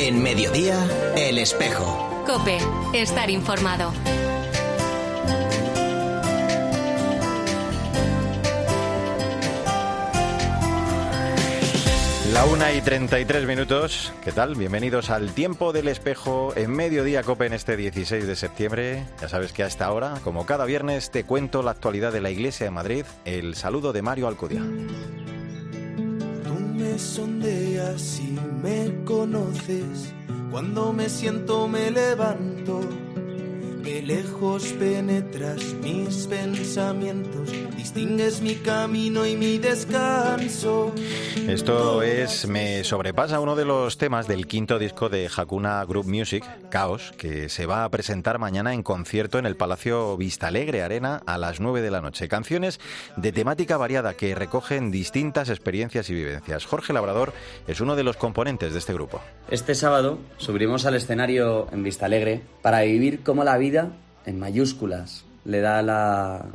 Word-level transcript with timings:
En 0.00 0.22
mediodía, 0.22 0.78
El 1.16 1.38
Espejo. 1.38 2.24
Cope, 2.24 2.58
estar 2.94 3.28
informado. 3.30 3.92
La 12.32 12.44
una 12.44 12.72
y 12.72 12.80
33 12.80 13.44
minutos. 13.44 14.12
¿Qué 14.22 14.30
tal? 14.30 14.54
Bienvenidos 14.54 15.10
al 15.10 15.32
Tiempo 15.32 15.72
del 15.72 15.88
Espejo 15.88 16.52
en 16.54 16.70
Mediodía 16.70 17.24
Cope 17.24 17.46
en 17.46 17.54
este 17.54 17.76
16 17.76 18.24
de 18.24 18.36
septiembre. 18.36 19.04
Ya 19.20 19.28
sabes 19.28 19.52
que 19.52 19.64
a 19.64 19.66
esta 19.66 19.90
hora, 19.90 20.14
como 20.22 20.46
cada 20.46 20.64
viernes, 20.64 21.10
te 21.10 21.24
cuento 21.24 21.64
la 21.64 21.72
actualidad 21.72 22.12
de 22.12 22.20
la 22.20 22.30
Iglesia 22.30 22.66
de 22.66 22.70
Madrid. 22.70 23.04
El 23.24 23.56
saludo 23.56 23.92
de 23.92 24.02
Mario 24.02 24.28
Alcudia. 24.28 24.62
Me 26.88 26.98
sondeas 26.98 28.18
y 28.18 28.38
me 28.62 29.04
conoces. 29.04 30.14
Cuando 30.50 30.90
me 30.90 31.10
siento 31.10 31.68
me 31.68 31.90
levanto. 31.90 32.80
De 33.82 34.02
lejos 34.02 34.72
penetras 34.72 35.62
mis 35.82 36.26
pensamientos, 36.26 37.50
distingues 37.76 38.40
mi 38.40 38.56
camino 38.56 39.24
y 39.24 39.36
mi 39.36 39.58
descanso. 39.58 40.92
Esto 41.46 42.02
es 42.02 42.46
Me 42.46 42.84
sobrepasa 42.84 43.40
uno 43.40 43.56
de 43.56 43.64
los 43.64 43.96
temas 43.96 44.28
del 44.28 44.46
quinto 44.46 44.78
disco 44.78 45.08
de 45.08 45.30
Hakuna 45.34 45.84
Group 45.84 46.06
Music, 46.06 46.44
Caos, 46.70 47.12
que 47.16 47.48
se 47.48 47.66
va 47.66 47.84
a 47.84 47.88
presentar 47.88 48.38
mañana 48.38 48.74
en 48.74 48.82
concierto 48.82 49.38
en 49.38 49.46
el 49.46 49.56
Palacio 49.56 50.16
Vistalegre 50.16 50.82
Arena 50.82 51.22
a 51.24 51.38
las 51.38 51.60
9 51.60 51.80
de 51.80 51.90
la 51.90 52.00
noche. 52.00 52.28
Canciones 52.28 52.80
de 53.16 53.32
temática 53.32 53.76
variada 53.76 54.14
que 54.14 54.34
recogen 54.34 54.90
distintas 54.90 55.48
experiencias 55.48 56.10
y 56.10 56.14
vivencias. 56.14 56.66
Jorge 56.66 56.92
Labrador 56.92 57.32
es 57.66 57.80
uno 57.80 57.96
de 57.96 58.02
los 58.02 58.16
componentes 58.16 58.72
de 58.72 58.78
este 58.78 58.92
grupo. 58.92 59.20
Este 59.50 59.74
sábado 59.74 60.18
subiremos 60.36 60.84
al 60.84 60.96
escenario 60.96 61.68
en 61.72 61.82
Vistalegre 61.82 62.42
para 62.60 62.82
vivir 62.82 63.22
cómo 63.22 63.44
la 63.44 63.56
vida 63.56 63.77
en 64.24 64.38
mayúsculas, 64.38 65.24
le 65.44 65.60
da 65.60 65.82
la 65.82 66.46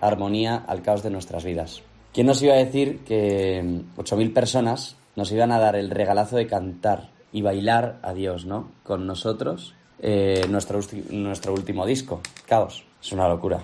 armonía 0.00 0.64
al 0.66 0.82
caos 0.82 1.02
de 1.02 1.10
nuestras 1.10 1.44
vidas. 1.44 1.82
¿Quién 2.12 2.26
nos 2.26 2.42
iba 2.42 2.54
a 2.54 2.58
decir 2.58 3.04
que 3.04 3.62
8.000 3.96 4.32
personas 4.34 4.96
nos 5.16 5.32
iban 5.32 5.52
a 5.52 5.58
dar 5.58 5.76
el 5.76 5.90
regalazo 5.90 6.36
de 6.36 6.46
cantar 6.46 7.10
y 7.32 7.42
bailar 7.42 7.98
a 8.02 8.12
Dios, 8.12 8.44
¿no? 8.44 8.70
Con 8.82 9.06
nosotros, 9.06 9.74
eh, 10.00 10.44
nuestro, 10.48 10.80
nuestro 11.10 11.54
último 11.54 11.86
disco, 11.86 12.20
Caos. 12.46 12.84
Es 13.02 13.12
una 13.12 13.28
locura. 13.28 13.60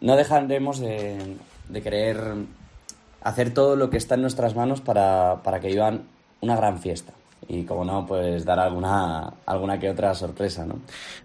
No 0.00 0.16
dejaremos 0.16 0.80
de, 0.80 1.36
de 1.68 1.82
querer 1.82 2.18
hacer 3.22 3.54
todo 3.54 3.76
lo 3.76 3.90
que 3.90 3.96
está 3.96 4.16
en 4.16 4.22
nuestras 4.22 4.56
manos 4.56 4.80
para, 4.80 5.42
para 5.44 5.60
que 5.60 5.68
vivan 5.68 6.02
una 6.40 6.56
gran 6.56 6.78
fiesta 6.78 7.12
y 7.48 7.64
como 7.64 7.84
no, 7.84 8.06
pues 8.06 8.44
dar 8.44 8.58
alguna, 8.58 9.34
alguna 9.46 9.78
que 9.78 9.90
otra 9.90 10.14
sorpresa, 10.14 10.64
¿no? 10.64 10.80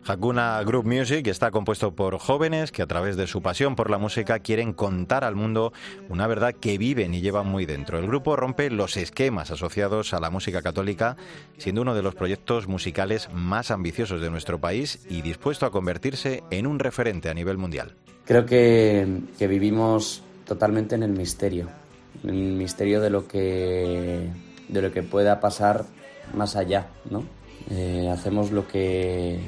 Hakuna 0.06 0.62
Group 0.64 0.86
Music 0.86 1.28
está 1.28 1.52
compuesto 1.52 1.94
por 1.94 2.18
jóvenes 2.18 2.72
que 2.72 2.82
a 2.82 2.88
través 2.88 3.18
de 3.18 3.28
su 3.28 3.42
pasión 3.42 3.76
por 3.76 3.90
la 3.90 3.98
música 3.98 4.40
quieren 4.40 4.74
contar 4.74 5.24
al 5.24 5.36
mundo 5.36 5.74
una 6.10 6.28
verdad 6.28 6.54
que 6.54 6.78
viven 6.78 7.14
y 7.14 7.22
llevan 7.22 7.48
muy 7.48 7.66
dentro. 7.66 8.00
El 8.00 8.08
grupo 8.08 8.36
rompe 8.36 8.70
los 8.70 8.98
esquemas 8.98 9.52
asociados 9.52 10.14
a 10.14 10.20
la 10.20 10.30
música 10.30 10.62
católica, 10.62 11.18
siendo 11.58 11.82
uno 11.82 11.94
de 11.94 12.04
los 12.04 12.16
proyectos 12.16 12.68
musicales 12.68 13.30
más 13.32 13.72
ambiciosos 13.72 14.22
de 14.22 14.30
nuestro 14.30 14.60
país 14.60 15.06
y 15.10 15.22
dispuesto 15.22 15.66
a 15.66 15.72
convertirse 15.72 16.44
en 16.52 16.68
un 16.68 16.80
referente 16.80 17.30
a 17.30 17.34
nivel 17.34 17.58
mundial. 17.58 17.94
Creo 18.26 18.46
que, 18.46 19.22
que 19.38 19.48
vivimos 19.48 20.24
totalmente 20.46 20.96
en 20.96 21.04
el 21.04 21.12
misterio, 21.12 21.68
en 22.24 22.30
el 22.30 22.54
misterio 22.54 23.00
de 23.02 23.10
lo 23.10 23.28
que, 23.28 24.30
de 24.68 24.82
lo 24.82 24.92
que 24.92 25.04
pueda 25.04 25.40
pasar 25.40 25.86
más 26.34 26.56
allá, 26.56 26.88
¿no? 27.10 27.24
Eh, 27.70 28.10
hacemos 28.12 28.52
lo 28.52 28.68
que, 28.68 29.40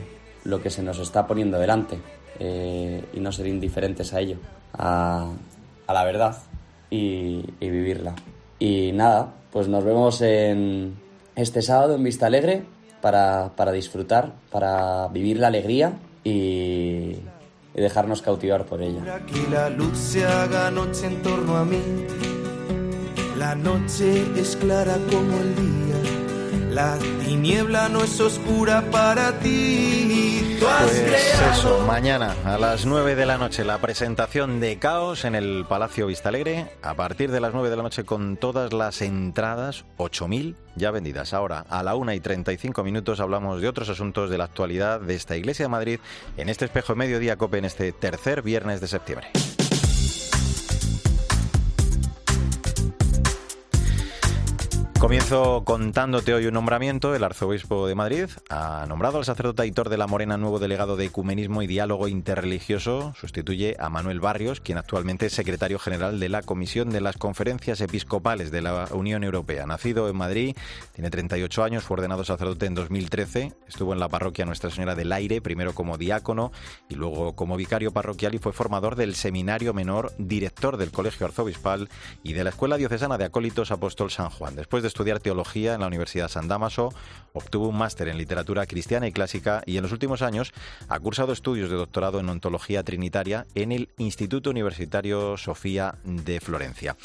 lo 0.43 0.61
que 0.61 0.69
se 0.69 0.83
nos 0.83 0.99
está 0.99 1.25
poniendo 1.27 1.57
delante 1.57 1.99
eh, 2.39 3.05
y 3.13 3.19
no 3.19 3.31
ser 3.31 3.47
indiferentes 3.47 4.13
a 4.13 4.19
ello, 4.19 4.37
a, 4.73 5.29
a 5.87 5.93
la 5.93 6.03
verdad 6.03 6.37
y, 6.89 7.43
vivirla. 7.59 8.15
Y 8.57 8.91
nada, 8.93 9.33
pues 9.51 9.67
nos 9.67 9.83
vemos 9.83 10.21
en 10.21 10.95
este 11.35 11.61
sábado 11.61 11.95
en 11.95 12.03
Vista 12.03 12.25
Alegre 12.25 12.63
para, 13.01 13.51
para 13.55 13.71
disfrutar, 13.71 14.33
para 14.51 15.07
vivir 15.07 15.39
la 15.39 15.47
alegría 15.47 15.93
y, 16.23 16.29
y 16.29 17.75
dejarnos 17.75 18.21
cautivar 18.21 18.65
por 18.65 18.81
ella. 18.81 19.21
Que 19.25 19.49
la 19.49 19.69
luz 19.69 19.97
se 19.97 20.25
haga 20.25 20.69
noche 20.71 21.07
en 21.07 21.21
torno 21.21 21.55
a 21.55 21.63
mí. 21.63 21.81
La 23.37 23.55
noche 23.55 24.25
es 24.35 24.57
clara 24.57 24.97
como 25.09 25.37
el 25.37 25.55
día 25.55 25.78
la 26.69 26.97
tiniebla 27.25 27.89
no 27.89 28.03
es 28.03 28.19
oscura 28.19 28.83
para 28.91 29.37
ti. 29.39 30.57
Tú 30.59 30.67
has 30.67 30.83
Pues 30.83 31.01
creado 31.01 31.51
eso, 31.51 31.85
mañana 31.87 32.35
a 32.45 32.57
las 32.57 32.85
9 32.85 33.15
de 33.15 33.25
la 33.25 33.37
noche 33.37 33.63
la 33.63 33.79
presentación 33.79 34.59
de 34.59 34.77
Caos 34.77 35.25
en 35.25 35.35
el 35.35 35.65
Palacio 35.67 36.07
Vistalegre. 36.07 36.67
A 36.81 36.95
partir 36.95 37.31
de 37.31 37.39
las 37.39 37.53
9 37.53 37.69
de 37.69 37.77
la 37.77 37.83
noche 37.83 38.03
con 38.03 38.37
todas 38.37 38.73
las 38.73 39.01
entradas, 39.01 39.85
8.000 39.97 40.55
ya 40.75 40.91
vendidas. 40.91 41.33
Ahora, 41.33 41.65
a 41.69 41.83
la 41.83 41.95
1 41.95 42.13
y 42.13 42.19
35 42.19 42.83
minutos 42.83 43.19
hablamos 43.19 43.61
de 43.61 43.67
otros 43.67 43.89
asuntos 43.89 44.29
de 44.29 44.37
la 44.37 44.45
actualidad 44.45 44.99
de 44.99 45.15
esta 45.15 45.37
Iglesia 45.37 45.65
de 45.65 45.69
Madrid 45.69 45.99
en 46.37 46.49
este 46.49 46.65
espejo 46.65 46.93
de 46.93 46.99
mediodía 46.99 47.37
COPE 47.37 47.59
en 47.59 47.65
este 47.65 47.91
tercer 47.91 48.41
viernes 48.41 48.81
de 48.81 48.87
septiembre. 48.87 49.29
Comienzo 54.99 55.63
contándote 55.63 56.33
hoy 56.33 56.47
un 56.47 56.55
nombramiento. 56.55 57.15
El 57.15 57.23
arzobispo 57.23 57.87
de 57.87 57.95
Madrid 57.95 58.25
ha 58.49 58.85
nombrado 58.85 59.17
al 59.17 59.23
sacerdote 59.23 59.61
Aitor 59.61 59.87
de 59.87 59.97
la 59.97 60.07
Morena 60.07 60.35
nuevo 60.35 60.59
delegado 60.59 60.97
de 60.97 61.05
Ecumenismo 61.05 61.61
y 61.61 61.67
Diálogo 61.67 62.09
Interreligioso. 62.09 63.13
Sustituye 63.15 63.77
a 63.79 63.89
Manuel 63.89 64.19
Barrios, 64.19 64.59
quien 64.59 64.77
actualmente 64.77 65.27
es 65.27 65.33
secretario 65.33 65.79
general 65.79 66.19
de 66.19 66.27
la 66.27 66.41
Comisión 66.41 66.89
de 66.89 66.99
las 66.99 67.15
Conferencias 67.15 67.79
Episcopales 67.79 68.51
de 68.51 68.61
la 68.61 68.89
Unión 68.91 69.23
Europea. 69.23 69.65
Nacido 69.65 70.09
en 70.09 70.17
Madrid, 70.17 70.57
tiene 70.93 71.09
38 71.09 71.63
años, 71.63 71.85
fue 71.85 71.95
ordenado 71.95 72.25
sacerdote 72.25 72.65
en 72.65 72.75
2013. 72.75 73.53
Estuvo 73.69 73.93
en 73.93 73.99
la 73.99 74.09
parroquia 74.09 74.43
Nuestra 74.43 74.69
Señora 74.69 74.95
del 74.95 75.13
Aire, 75.13 75.39
primero 75.39 75.73
como 75.73 75.97
diácono 75.97 76.51
y 76.89 76.95
luego 76.95 77.37
como 77.37 77.55
vicario 77.55 77.93
parroquial 77.93 78.35
y 78.35 78.39
fue 78.39 78.51
formador 78.51 78.97
del 78.97 79.15
Seminario 79.15 79.73
Menor, 79.73 80.11
director 80.17 80.75
del 80.75 80.91
Colegio 80.91 81.25
Arzobispal 81.25 81.87
y 82.21 82.33
de 82.33 82.43
la 82.43 82.49
Escuela 82.49 82.75
Diocesana 82.75 83.17
de 83.17 83.23
Acólitos 83.23 83.71
Apóstol 83.71 84.11
San 84.11 84.29
Juan. 84.29 84.57
Después 84.57 84.83
de 84.83 84.88
estudiar 84.89 85.19
teología 85.19 85.73
en 85.73 85.81
la 85.81 85.87
Universidad 85.87 86.27
San 86.27 86.47
Damaso, 86.47 86.89
obtuvo 87.33 87.69
un 87.69 87.77
máster 87.77 88.07
en 88.07 88.17
literatura 88.17 88.65
cristiana 88.65 89.07
y 89.07 89.11
clásica 89.11 89.61
y 89.65 89.77
en 89.77 89.83
los 89.83 89.91
últimos 89.91 90.21
años 90.21 90.51
ha 90.87 90.99
cursado 90.99 91.31
estudios 91.31 91.69
de 91.69 91.75
doctorado 91.75 92.19
en 92.19 92.29
ontología 92.29 92.83
trinitaria 92.83 93.45
en 93.55 93.71
el 93.71 93.89
Instituto 93.97 94.49
Universitario 94.49 95.37
Sofía 95.37 95.95
de 96.03 96.39
Florencia. 96.39 96.95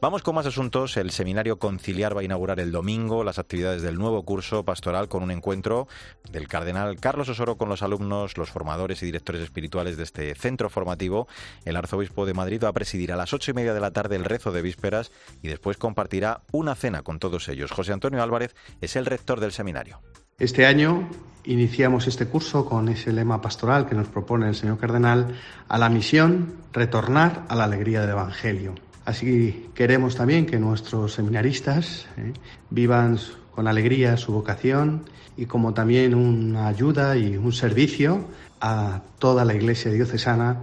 Vamos 0.00 0.22
con 0.22 0.34
más 0.34 0.46
asuntos. 0.46 0.96
El 0.96 1.10
seminario 1.10 1.58
conciliar 1.58 2.16
va 2.16 2.20
a 2.20 2.24
inaugurar 2.24 2.60
el 2.60 2.72
domingo 2.72 3.24
las 3.24 3.38
actividades 3.38 3.82
del 3.82 3.98
nuevo 3.98 4.22
curso 4.24 4.64
pastoral 4.64 5.08
con 5.08 5.22
un 5.22 5.30
encuentro 5.30 5.88
del 6.30 6.48
cardenal 6.48 6.98
Carlos 7.00 7.28
Osoro 7.28 7.56
con 7.56 7.68
los 7.68 7.82
alumnos, 7.82 8.36
los 8.36 8.50
formadores 8.50 9.02
y 9.02 9.06
directores 9.06 9.42
espirituales 9.42 9.96
de 9.96 10.04
este 10.04 10.34
centro 10.34 10.70
formativo. 10.70 11.28
El 11.64 11.76
arzobispo 11.76 12.26
de 12.26 12.34
Madrid 12.34 12.62
va 12.64 12.68
a 12.68 12.72
presidir 12.72 13.12
a 13.12 13.16
las 13.16 13.32
ocho 13.32 13.50
y 13.50 13.54
media 13.54 13.74
de 13.74 13.80
la 13.80 13.90
tarde 13.90 14.16
el 14.16 14.24
rezo 14.24 14.52
de 14.52 14.62
vísperas 14.62 15.10
y 15.42 15.48
después 15.48 15.76
compartirá 15.76 16.42
una 16.52 16.74
cena 16.74 17.02
con 17.02 17.18
todos 17.18 17.29
ellos. 17.48 17.70
José 17.70 17.92
Antonio 17.92 18.22
Álvarez 18.22 18.54
es 18.80 18.96
el 18.96 19.06
rector 19.06 19.40
del 19.40 19.52
seminario. 19.52 20.00
Este 20.38 20.66
año 20.66 21.08
iniciamos 21.44 22.06
este 22.06 22.26
curso 22.26 22.64
con 22.64 22.88
ese 22.88 23.12
lema 23.12 23.40
pastoral 23.40 23.86
que 23.88 23.94
nos 23.94 24.08
propone 24.08 24.48
el 24.48 24.54
señor 24.54 24.78
cardenal 24.78 25.34
a 25.68 25.78
la 25.78 25.88
misión 25.88 26.54
retornar 26.72 27.44
a 27.48 27.54
la 27.54 27.64
alegría 27.64 28.00
del 28.00 28.10
Evangelio. 28.10 28.74
Así 29.04 29.70
queremos 29.74 30.16
también 30.16 30.46
que 30.46 30.58
nuestros 30.58 31.14
seminaristas 31.14 32.06
eh, 32.16 32.32
vivan 32.70 33.18
con 33.54 33.66
alegría 33.66 34.16
su 34.16 34.32
vocación 34.32 35.04
y 35.36 35.46
como 35.46 35.74
también 35.74 36.14
una 36.14 36.68
ayuda 36.68 37.16
y 37.16 37.36
un 37.36 37.52
servicio 37.52 38.24
a 38.60 39.02
toda 39.18 39.44
la 39.44 39.54
Iglesia 39.54 39.90
diocesana 39.90 40.58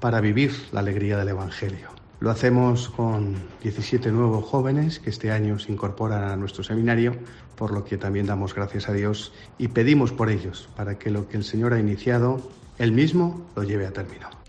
para 0.00 0.20
vivir 0.20 0.52
la 0.72 0.80
alegría 0.80 1.16
del 1.16 1.28
Evangelio. 1.28 2.01
Lo 2.22 2.30
hacemos 2.30 2.88
con 2.88 3.34
17 3.64 4.12
nuevos 4.12 4.44
jóvenes 4.44 5.00
que 5.00 5.10
este 5.10 5.32
año 5.32 5.58
se 5.58 5.72
incorporan 5.72 6.22
a 6.22 6.36
nuestro 6.36 6.62
seminario, 6.62 7.16
por 7.56 7.72
lo 7.72 7.84
que 7.84 7.98
también 7.98 8.26
damos 8.26 8.54
gracias 8.54 8.88
a 8.88 8.92
Dios 8.92 9.32
y 9.58 9.66
pedimos 9.66 10.12
por 10.12 10.30
ellos, 10.30 10.68
para 10.76 11.00
que 11.00 11.10
lo 11.10 11.26
que 11.26 11.36
el 11.36 11.42
Señor 11.42 11.72
ha 11.72 11.80
iniciado, 11.80 12.40
Él 12.78 12.92
mismo 12.92 13.44
lo 13.56 13.64
lleve 13.64 13.88
a 13.88 13.92
término. 13.92 14.41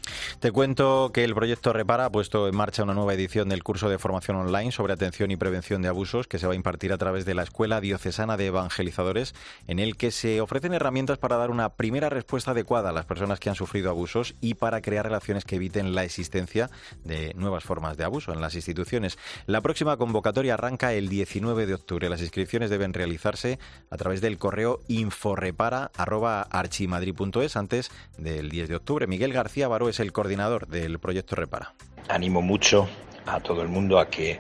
Te 0.44 0.52
cuento 0.52 1.12
que 1.14 1.24
el 1.24 1.36
proyecto 1.36 1.72
Repara 1.72 2.04
ha 2.04 2.12
puesto 2.12 2.50
en 2.50 2.56
marcha 2.58 2.84
una 2.84 2.94
nueva 2.94 3.14
edición 3.14 3.48
del 3.48 3.64
curso 3.64 3.88
de 3.88 3.98
formación 3.98 4.36
online 4.36 4.74
sobre 4.74 4.92
atención 4.92 5.32
y 5.32 5.38
prevención 5.38 5.82
de 5.82 5.88
abusos 5.88 6.28
que 6.28 6.38
se 6.38 6.48
va 6.48 6.52
a 6.52 6.58
impartir 6.58 6.92
a 6.92 6.98
través 6.98 7.24
de 7.24 7.34
la 7.34 7.44
Escuela 7.44 7.80
Diocesana 7.80 8.36
de 8.36 8.48
Evangelizadores, 8.48 9.36
en 9.68 9.80
el 9.80 9.96
que 9.96 10.12
se 10.12 10.42
ofrecen 10.42 10.74
herramientas 10.74 11.18
para 11.18 11.38
dar 11.38 11.50
una 11.50 11.76
primera 11.76 12.10
respuesta 12.10 12.52
adecuada 12.52 12.90
a 12.90 12.92
las 12.92 13.06
personas 13.06 13.40
que 13.40 13.48
han 13.48 13.56
sufrido 13.56 13.90
abusos 13.90 14.36
y 14.42 14.56
para 14.56 14.82
crear 14.82 15.06
relaciones 15.06 15.46
que 15.46 15.56
eviten 15.56 15.96
la 15.96 16.04
existencia 16.04 16.70
de 17.06 17.34
nuevas 17.36 17.64
formas 17.64 17.96
de 17.96 18.04
abuso 18.04 18.34
en 18.34 18.42
las 18.42 18.56
instituciones. 18.56 19.18
La 19.46 19.62
próxima 19.62 19.96
convocatoria 19.96 20.56
arranca 20.56 20.92
el 20.92 21.08
19 21.08 21.68
de 21.68 21.76
octubre. 21.76 22.10
Las 22.10 22.20
inscripciones 22.20 22.70
deben 22.70 22.92
realizarse 22.92 23.60
a 23.90 23.96
través 23.96 24.20
del 24.20 24.38
correo 24.38 24.82
inforepara.archimadrid.es 24.90 27.56
antes 27.56 27.92
del 28.18 28.50
10 28.50 28.68
de 28.68 28.76
octubre. 28.76 29.08
Miguel 29.08 29.32
García 29.32 29.70
Baró 29.70 29.88
es 29.88 30.02
el 30.02 30.12
coordinador 30.12 30.33
del 30.36 30.98
proyecto 31.00 31.36
Repara. 31.36 31.74
Animo 32.10 32.42
mucho 32.42 32.88
a 33.26 33.40
todo 33.40 33.62
el 33.62 33.68
mundo 33.68 34.00
a 34.00 34.10
que 34.10 34.40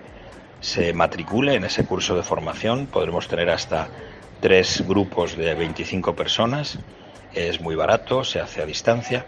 se 0.60 0.92
matricule 0.92 1.54
en 1.54 1.66
ese 1.66 1.86
curso 1.86 2.16
de 2.16 2.24
formación. 2.24 2.88
Podremos 2.88 3.28
tener 3.28 3.50
hasta 3.52 3.88
tres 4.42 4.84
grupos 4.88 5.38
de 5.38 5.54
25 5.54 6.16
personas. 6.16 6.80
Es 7.34 7.62
muy 7.62 7.76
barato, 7.76 8.24
se 8.24 8.40
hace 8.40 8.62
a 8.62 8.66
distancia. 8.66 9.26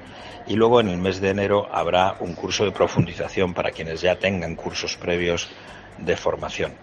Y 0.47 0.55
luego 0.55 0.79
en 0.79 0.89
el 0.89 0.97
mes 0.97 1.21
de 1.21 1.29
enero 1.29 1.69
habrá 1.71 2.15
un 2.19 2.33
curso 2.33 2.65
de 2.65 2.71
profundización 2.71 3.53
para 3.53 3.71
quienes 3.71 4.01
ya 4.01 4.17
tengan 4.17 4.55
cursos 4.55 4.97
previos 4.97 5.47
de 5.99 6.17
formación. 6.17 6.73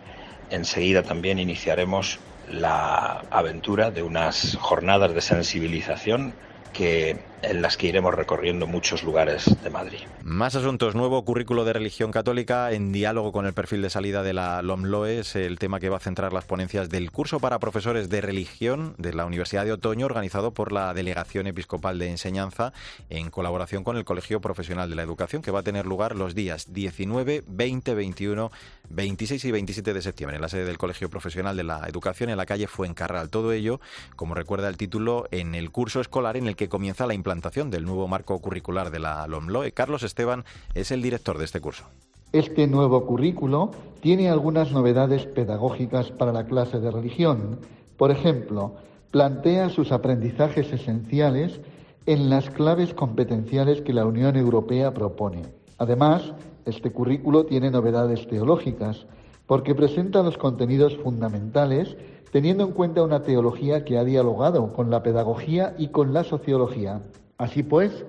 Enseguida 0.50 1.02
también 1.02 1.40
iniciaremos 1.40 2.20
la 2.48 3.24
aventura 3.30 3.90
de 3.90 4.02
unas 4.02 4.56
jornadas 4.60 5.12
de 5.12 5.20
sensibilización 5.20 6.34
que 6.72 7.31
en 7.42 7.62
las 7.62 7.76
que 7.76 7.88
iremos 7.88 8.14
recorriendo 8.14 8.66
muchos 8.66 9.02
lugares 9.02 9.44
de 9.62 9.70
Madrid. 9.70 9.98
Más 10.22 10.54
asuntos. 10.54 10.94
Nuevo 10.94 11.24
currículo 11.24 11.64
de 11.64 11.72
religión 11.72 12.12
católica 12.12 12.72
en 12.72 12.92
diálogo 12.92 13.32
con 13.32 13.46
el 13.46 13.52
perfil 13.52 13.82
de 13.82 13.90
salida 13.90 14.22
de 14.22 14.32
la 14.32 14.62
LOMLOE 14.62 15.18
es 15.18 15.36
el 15.36 15.58
tema 15.58 15.80
que 15.80 15.88
va 15.88 15.96
a 15.96 16.00
centrar 16.00 16.32
las 16.32 16.44
ponencias 16.44 16.88
del 16.88 17.10
curso 17.10 17.40
para 17.40 17.58
profesores 17.58 18.08
de 18.08 18.20
religión 18.20 18.94
de 18.98 19.12
la 19.12 19.26
Universidad 19.26 19.64
de 19.64 19.72
Otoño, 19.72 20.06
organizado 20.06 20.52
por 20.52 20.72
la 20.72 20.94
Delegación 20.94 21.46
Episcopal 21.46 21.98
de 21.98 22.10
Enseñanza 22.10 22.72
en 23.10 23.30
colaboración 23.30 23.82
con 23.82 23.96
el 23.96 24.04
Colegio 24.04 24.40
Profesional 24.40 24.88
de 24.88 24.96
la 24.96 25.02
Educación, 25.02 25.42
que 25.42 25.50
va 25.50 25.60
a 25.60 25.64
tener 25.64 25.86
lugar 25.86 26.14
los 26.14 26.34
días 26.34 26.72
19, 26.72 27.42
20, 27.46 27.94
21, 27.94 28.52
26 28.90 29.44
y 29.44 29.50
27 29.50 29.94
de 29.94 30.02
septiembre 30.02 30.36
en 30.36 30.42
la 30.42 30.48
sede 30.48 30.64
del 30.64 30.78
Colegio 30.78 31.10
Profesional 31.10 31.56
de 31.56 31.64
la 31.64 31.86
Educación 31.88 32.30
en 32.30 32.36
la 32.36 32.46
calle 32.46 32.68
Fuencarral. 32.68 33.30
Todo 33.30 33.52
ello, 33.52 33.80
como 34.16 34.34
recuerda 34.34 34.68
el 34.68 34.76
título, 34.76 35.26
en 35.30 35.54
el 35.54 35.70
curso 35.70 36.00
escolar 36.00 36.36
en 36.36 36.46
el 36.46 36.56
que 36.56 36.68
comienza 36.68 37.06
la 37.06 37.14
implantación 37.14 37.31
del 37.40 37.86
nuevo 37.86 38.08
marco 38.08 38.38
curricular 38.40 38.90
de 38.90 38.98
la 38.98 39.26
LOMLOE. 39.26 39.72
Carlos 39.72 40.02
Esteban 40.02 40.44
es 40.74 40.90
el 40.90 41.00
director 41.00 41.38
de 41.38 41.46
este 41.46 41.60
curso. 41.60 41.84
Este 42.32 42.66
nuevo 42.66 43.06
currículo 43.06 43.70
tiene 44.00 44.28
algunas 44.28 44.70
novedades 44.70 45.24
pedagógicas 45.26 46.10
para 46.10 46.32
la 46.32 46.44
clase 46.44 46.78
de 46.78 46.90
religión. 46.90 47.58
Por 47.96 48.10
ejemplo, 48.10 48.74
plantea 49.10 49.70
sus 49.70 49.92
aprendizajes 49.92 50.72
esenciales 50.72 51.60
en 52.04 52.28
las 52.28 52.50
claves 52.50 52.92
competenciales 52.92 53.80
que 53.80 53.94
la 53.94 54.04
Unión 54.04 54.36
Europea 54.36 54.92
propone. 54.92 55.42
Además, 55.78 56.34
este 56.66 56.90
currículo 56.90 57.46
tiene 57.46 57.70
novedades 57.70 58.26
teológicas 58.28 59.06
porque 59.46 59.74
presenta 59.74 60.22
los 60.22 60.38
contenidos 60.38 60.96
fundamentales 60.98 61.96
teniendo 62.32 62.64
en 62.64 62.72
cuenta 62.72 63.02
una 63.02 63.22
teología 63.22 63.84
que 63.84 63.98
ha 63.98 64.04
dialogado 64.04 64.72
con 64.72 64.90
la 64.90 65.02
pedagogía 65.02 65.74
y 65.78 65.88
con 65.88 66.14
la 66.14 66.24
sociología. 66.24 67.02
Así 67.36 67.62
pues, 67.62 68.06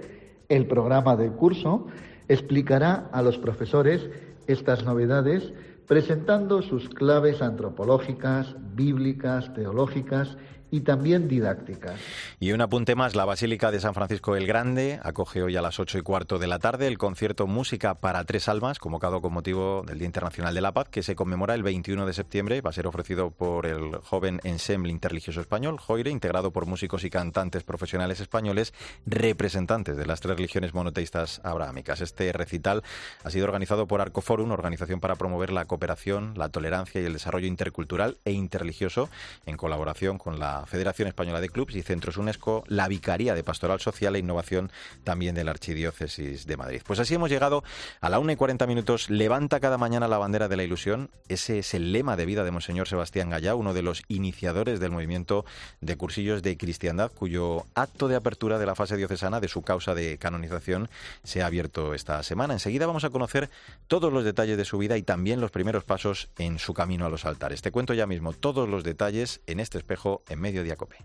el 0.48 0.68
programa 0.68 1.18
del 1.18 1.34
curso 1.34 1.88
explicará 2.30 3.10
a 3.12 3.22
los 3.22 3.38
profesores 3.38 4.10
estas 4.48 4.86
novedades 4.86 5.54
presentando 5.88 6.62
sus 6.62 6.88
claves 6.90 7.42
antropológicas, 7.42 8.56
bíblicas, 8.76 9.54
teológicas 9.54 10.38
y 10.74 10.82
también 10.82 11.28
didácticas. 11.28 12.00
Y 12.40 12.52
un 12.52 12.60
apunte 12.60 12.96
más, 12.96 13.16
la 13.16 13.26
Basílica 13.26 13.70
de 13.70 13.80
San 13.80 13.94
Francisco 13.94 14.36
el 14.36 14.48
Grande 14.48 15.00
acoge 15.04 15.44
hoy 15.44 15.56
a 15.56 15.62
las 15.62 15.80
ocho 15.80 16.00
y 16.00 16.02
cuarto 16.02 16.40
de 16.40 16.48
la 16.48 16.58
tarde 16.58 16.88
el 16.88 16.98
concierto 16.98 17.46
Música 17.46 17.94
para 17.94 18.24
Tres 18.24 18.50
Almas, 18.50 18.80
convocado 18.80 19.22
con 19.22 19.34
motivo 19.34 19.84
del 19.86 20.00
Día 20.00 20.08
Internacional 20.08 20.56
de 20.56 20.62
la 20.62 20.72
Paz, 20.72 20.90
que 20.90 21.04
se 21.04 21.16
conmemora 21.16 21.54
el 21.54 21.62
21 21.62 22.08
de 22.08 22.14
septiembre. 22.14 22.62
Va 22.62 22.72
a 22.72 22.74
ser 22.74 22.88
ofrecido 22.88 23.30
por 23.30 23.68
el 23.68 23.98
joven 23.98 24.42
ensemble 24.44 24.92
interreligioso 24.92 25.42
español, 25.42 25.78
Joire, 25.78 26.10
integrado 26.10 26.50
por 26.50 26.66
músicos 26.66 27.04
y 27.04 27.12
cantantes 27.12 27.62
profesionales 27.62 28.20
españoles, 28.20 28.74
representantes 29.06 29.96
de 29.96 30.08
las 30.08 30.22
tres 30.22 30.38
religiones 30.38 30.74
monoteístas 30.74 31.40
abrahámicas. 31.44 32.02
Este 32.02 32.32
recital 32.32 32.82
ha 33.24 33.30
sido 33.30 33.46
organizado 33.46 33.86
por 33.86 34.02
Arcoforum, 34.02 34.50
organización 34.50 35.00
para 35.00 35.18
promover 35.18 35.52
la 35.52 35.66
cooperación, 35.66 36.34
la 36.36 36.50
tolerancia 36.50 37.00
y 37.00 37.06
el 37.06 37.14
desarrollo 37.14 37.46
intercultural 37.46 38.18
e 38.26 38.32
interreligioso, 38.32 39.12
en 39.46 39.56
colaboración 39.56 40.18
con 40.18 40.40
la 40.40 40.63
Federación 40.66 41.08
Española 41.08 41.42
de 41.42 41.50
Clubs 41.50 41.76
y 41.76 41.82
Centros 41.82 42.18
UNESCO, 42.18 42.64
la 42.68 42.88
Vicaría 42.88 43.36
de 43.36 43.44
Pastoral 43.44 43.80
Social 43.80 44.16
e 44.16 44.20
Innovación 44.20 44.72
también 45.04 45.36
de 45.36 45.44
la 45.44 45.52
Archidiócesis 45.52 46.46
de 46.46 46.58
Madrid. 46.58 46.82
Pues 46.86 47.00
así 47.00 47.16
hemos 47.16 47.30
llegado 47.30 47.64
a 48.02 48.10
la 48.10 48.20
1 48.20 48.32
y 48.32 48.36
40 48.36 48.68
minutos. 48.68 49.10
Levanta 49.10 49.60
cada 49.60 49.78
mañana 49.78 50.08
la 50.08 50.18
bandera 50.18 50.48
de 50.48 50.58
la 50.58 50.64
ilusión. 50.64 51.10
Ese 51.28 51.60
es 51.60 51.74
el 51.74 51.92
lema 51.92 52.16
de 52.16 52.26
vida 52.26 52.44
de 52.44 52.52
Monseñor 52.52 52.88
Sebastián 52.88 53.30
Gallá, 53.30 53.56
uno 53.56 53.74
de 53.74 53.82
los 53.82 54.04
iniciadores 54.08 54.80
del 54.80 54.92
movimiento 54.92 55.46
de 55.82 55.98
cursillos 55.98 56.44
de 56.44 56.58
cristiandad, 56.58 57.12
cuyo 57.12 57.66
acto 57.76 58.08
de 58.08 58.16
apertura 58.16 58.60
de 58.60 58.66
la 58.66 58.76
fase 58.76 58.98
diocesana 58.98 59.40
de 59.40 59.48
su 59.48 59.62
causa 59.62 59.96
de 59.96 60.18
canonización 60.18 60.90
se 61.24 61.42
ha 61.42 61.48
abierto 61.48 61.94
esta 61.94 62.22
semana. 62.24 62.54
Enseguida 62.54 62.88
vamos 62.88 63.04
a 63.04 63.10
conocer 63.10 63.50
todos 63.88 64.14
los 64.14 64.24
detalles 64.24 64.58
de 64.58 64.66
su 64.66 64.78
vida 64.78 64.98
y 64.98 65.04
también 65.04 65.42
los 65.42 65.52
primeros 65.52 65.84
pasos 65.84 66.30
en 66.38 66.60
su 66.60 66.74
camino 66.74 67.06
a 67.06 67.10
los 67.10 67.26
altares. 67.26 67.62
Te 67.62 67.72
cuento 67.72 67.94
ya 67.94 68.08
mismo 68.08 68.34
todos 68.34 68.70
los 68.70 68.84
detalles 68.84 69.42
en 69.48 69.60
este 69.60 69.78
espejo 69.78 70.24
en 70.30 70.40
medio 70.40 70.53
Mediodía 70.54 70.76
Cope. 70.76 70.98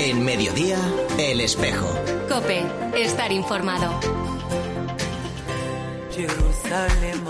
En 0.00 0.24
Mediodía, 0.24 0.76
El 1.20 1.40
Espejo. 1.40 1.86
Cope, 2.28 2.64
estar 2.96 3.30
informado. 3.30 4.00
Jerusalén, 6.10 7.22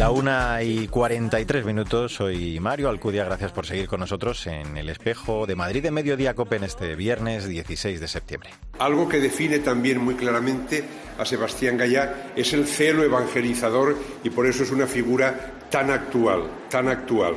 La 0.00 0.10
una 0.10 0.62
y 0.62 0.88
43 0.88 1.66
minutos, 1.66 2.14
soy 2.14 2.58
Mario 2.58 2.88
Alcudia, 2.88 3.22
gracias 3.22 3.52
por 3.52 3.66
seguir 3.66 3.86
con 3.86 4.00
nosotros 4.00 4.46
en 4.46 4.78
el 4.78 4.88
espejo 4.88 5.46
de 5.46 5.54
Madrid 5.54 5.82
de 5.82 5.90
Mediodía 5.90 6.32
Cope 6.32 6.56
en 6.56 6.64
este 6.64 6.96
viernes 6.96 7.46
16 7.46 8.00
de 8.00 8.08
septiembre. 8.08 8.48
Algo 8.78 9.06
que 9.06 9.20
define 9.20 9.58
también 9.58 10.00
muy 10.00 10.14
claramente 10.14 10.82
a 11.18 11.26
Sebastián 11.26 11.76
Gallá 11.76 12.32
es 12.34 12.54
el 12.54 12.66
celo 12.66 13.04
evangelizador 13.04 13.94
y 14.24 14.30
por 14.30 14.46
eso 14.46 14.62
es 14.62 14.70
una 14.70 14.86
figura 14.86 15.52
tan 15.68 15.90
actual, 15.90 16.44
tan 16.70 16.88
actual, 16.88 17.34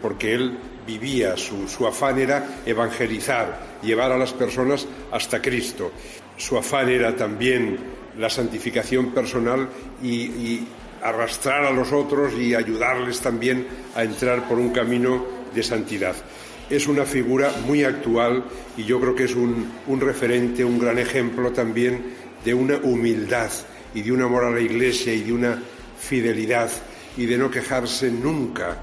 porque 0.00 0.32
él 0.32 0.56
vivía, 0.86 1.36
su, 1.36 1.68
su 1.68 1.86
afán 1.86 2.18
era 2.18 2.62
evangelizar, 2.64 3.60
llevar 3.82 4.10
a 4.10 4.16
las 4.16 4.32
personas 4.32 4.88
hasta 5.12 5.42
Cristo. 5.42 5.92
Su 6.38 6.56
afán 6.56 6.88
era 6.88 7.14
también 7.14 7.76
la 8.16 8.30
santificación 8.30 9.12
personal 9.12 9.68
y 10.02 10.64
arrastrar 11.04 11.66
a 11.66 11.70
los 11.70 11.92
otros 11.92 12.32
y 12.32 12.54
ayudarles 12.54 13.20
también 13.20 13.66
a 13.94 14.02
entrar 14.02 14.48
por 14.48 14.58
un 14.58 14.70
camino 14.70 15.24
de 15.54 15.62
santidad. 15.62 16.16
Es 16.70 16.86
una 16.86 17.04
figura 17.04 17.52
muy 17.66 17.84
actual 17.84 18.42
y 18.76 18.84
yo 18.84 18.98
creo 18.98 19.14
que 19.14 19.24
es 19.24 19.34
un, 19.34 19.70
referente, 20.00 20.64
un 20.64 20.78
gran 20.78 20.98
ejemplo 20.98 21.52
también 21.52 22.02
de 22.42 22.54
una 22.54 22.78
humildad 22.78 23.50
y 23.94 24.00
de 24.00 24.12
un 24.12 24.22
amor 24.22 24.44
a 24.44 24.50
la 24.50 24.60
Iglesia 24.60 25.12
y 25.12 25.22
de 25.22 25.32
una 25.34 25.62
fidelidad 25.98 26.70
y 27.18 27.26
de 27.26 27.36
no 27.36 27.50
quejarse 27.50 28.10
nunca 28.10 28.78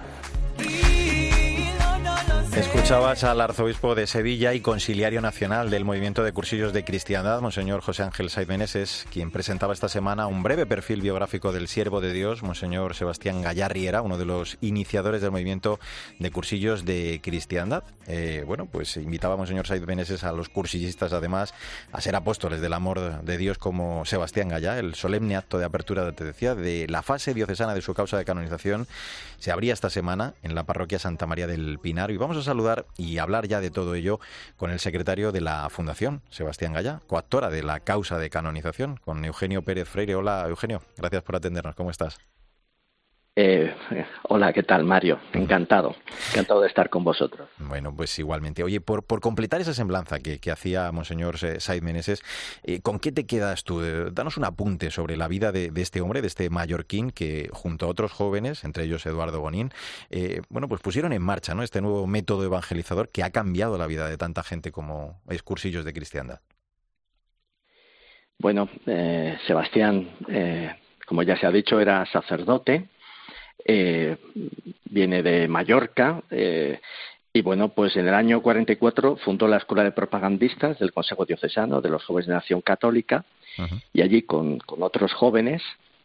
Escuchabas 2.56 3.24
al 3.24 3.40
arzobispo 3.40 3.96
de 3.96 4.06
Sevilla 4.08 4.54
y 4.54 4.60
conciliario 4.60 5.22
nacional 5.22 5.70
del 5.70 5.86
movimiento 5.86 6.22
de 6.22 6.34
cursillos 6.34 6.74
de 6.74 6.84
cristiandad, 6.84 7.40
Monseñor 7.40 7.80
José 7.80 8.04
Ángel 8.04 8.30
Saiz 8.30 8.50
Meneses, 8.50 9.08
quien 9.10 9.32
presentaba 9.32 9.74
esta 9.74 9.88
semana 9.88 10.28
un 10.28 10.44
breve 10.44 10.66
perfil 10.66 11.02
biográfico 11.02 11.54
del 11.54 11.70
siervo 11.70 12.02
de 12.02 12.12
Dios, 12.12 12.44
Monseñor 12.44 12.94
Sebastián 12.94 13.42
Gallarriera, 13.42 14.02
uno 14.02 14.18
de 14.18 14.26
los 14.26 14.58
iniciadores 14.60 15.22
del 15.22 15.32
movimiento 15.32 15.80
de 16.20 16.30
cursillos 16.30 16.84
de 16.84 17.22
cristiandad. 17.24 17.84
Eh, 18.08 18.44
bueno, 18.46 18.66
pues 18.66 18.98
invitaba 18.98 19.36
a 19.36 19.38
Monseñor 19.38 19.66
Saiz 19.66 19.88
Meneses 19.88 20.26
a 20.26 20.34
los 20.34 20.50
cursillistas, 20.50 21.14
además, 21.14 21.54
a 21.94 22.02
ser 22.02 22.18
apóstoles 22.18 22.60
del 22.60 22.74
amor 22.74 23.24
de 23.24 23.38
Dios 23.38 23.58
como 23.60 24.04
Sebastián 24.04 24.50
Gallá. 24.50 24.78
El 24.78 24.96
solemne 24.96 25.38
acto 25.38 25.58
de 25.58 25.64
apertura, 25.64 26.12
te 26.12 26.26
decía, 26.26 26.54
de 26.54 26.86
la 26.90 27.02
fase 27.02 27.34
diocesana 27.34 27.74
de 27.74 27.82
su 27.82 27.94
causa 27.94 28.18
de 28.18 28.26
canonización 28.26 28.88
se 29.40 29.52
abría 29.52 29.74
esta 29.74 29.90
semana 29.90 30.34
en 30.44 30.54
la 30.54 30.66
parroquia 30.66 31.00
Santa 31.00 31.26
María 31.26 31.48
del 31.48 31.80
Pinar. 31.80 32.12
Y 32.12 32.18
vamos 32.18 32.38
a 32.38 32.42
saludar 32.52 32.86
y 32.98 33.18
hablar 33.18 33.48
ya 33.48 33.62
de 33.62 33.72
todo 33.72 33.96
ello 33.96 34.20
con 34.58 34.72
el 34.72 34.80
secretario 34.80 35.32
de 35.32 35.40
la 35.40 35.70
Fundación, 35.70 36.22
Sebastián 36.30 36.74
Gaya, 36.74 37.02
coactora 37.08 37.50
de 37.50 37.64
la 37.64 37.80
causa 37.80 38.18
de 38.18 38.30
canonización, 38.30 38.98
con 38.98 39.24
Eugenio 39.24 39.62
Pérez 39.62 39.88
Freire. 39.88 40.16
Hola, 40.16 40.46
Eugenio. 40.50 40.82
Gracias 40.98 41.24
por 41.24 41.38
atendernos. 41.38 41.76
¿Cómo 41.76 41.92
estás? 41.92 42.20
Eh, 43.44 43.74
hola, 44.30 44.54
¿qué 44.54 44.62
tal, 44.62 44.84
Mario? 44.84 45.20
Encantado, 45.34 45.96
encantado 46.30 46.62
de 46.62 46.68
estar 46.68 46.92
con 46.92 47.04
vosotros. 47.04 47.50
Bueno, 47.58 47.92
pues 47.92 48.20
igualmente. 48.20 48.62
Oye, 48.62 48.82
por, 48.82 49.04
por 49.04 49.20
completar 49.20 49.60
esa 49.60 49.74
semblanza 49.74 50.20
que, 50.20 50.40
hacía 50.52 50.92
Monseñor 50.92 51.40
Said 51.40 51.82
Meneses, 51.82 52.22
eh, 52.64 52.82
¿con 52.82 53.00
qué 53.00 53.12
te 53.12 53.26
quedas 53.26 53.64
tú? 53.64 53.82
Eh, 53.82 54.12
danos 54.12 54.38
un 54.38 54.46
apunte 54.46 54.92
sobre 54.92 55.18
la 55.18 55.28
vida 55.28 55.52
de, 55.52 55.72
este 55.78 56.02
hombre, 56.02 56.22
de 56.22 56.28
este 56.28 56.52
mallorquín, 56.52 57.10
que 57.10 57.50
junto 57.52 57.88
a 57.88 57.90
otros 57.90 58.12
jóvenes, 58.12 58.64
entre 58.64 58.84
ellos 58.84 59.04
Eduardo 59.08 59.42
Bonín, 59.42 59.72
bueno, 60.50 60.68
pues 60.68 60.82
pusieron 60.82 61.12
en 61.12 61.24
marcha 61.24 61.56
¿no? 61.56 61.64
este 61.64 61.82
nuevo 61.82 62.06
método 62.06 62.44
evangelizador 62.44 63.10
que 63.10 63.24
ha 63.24 63.32
cambiado 63.32 63.76
la 63.80 63.88
vida 63.88 64.08
de 64.08 64.18
tanta 64.18 64.44
gente 64.44 64.72
como 64.72 65.20
excursillos 65.28 65.84
de 65.84 65.94
cristiandad. 65.94 66.42
Bueno, 68.38 68.70
Sebastián, 69.48 70.10
como 71.08 71.24
ya 71.24 71.38
se 71.38 71.48
ha 71.48 71.52
dicho, 71.52 71.80
era 71.80 72.06
sacerdote 72.06 72.91
eh, 73.66 74.18
viene 74.86 75.24
de 75.24 75.48
Mallorca 75.48 76.22
eh, 76.30 76.80
y 77.34 77.42
bueno, 77.42 77.70
pues 77.70 77.96
en 77.96 78.08
el 78.08 78.14
año 78.14 78.42
44 78.42 79.16
fundó 79.18 79.48
la 79.48 79.58
Escuela 79.58 79.84
de 79.84 79.92
Propagandistas 79.92 80.78
del 80.80 80.92
Consejo 80.92 81.26
Diocesano 81.26 81.80
de 81.82 81.90
los 81.90 82.04
Jóvenes 82.04 82.28
de 82.28 82.34
Nación 82.34 82.62
Católica 82.62 83.24
y 83.94 84.02
allí 84.02 84.24
con, 84.24 84.60
otros 84.68 85.14
jóvenes 85.14 85.62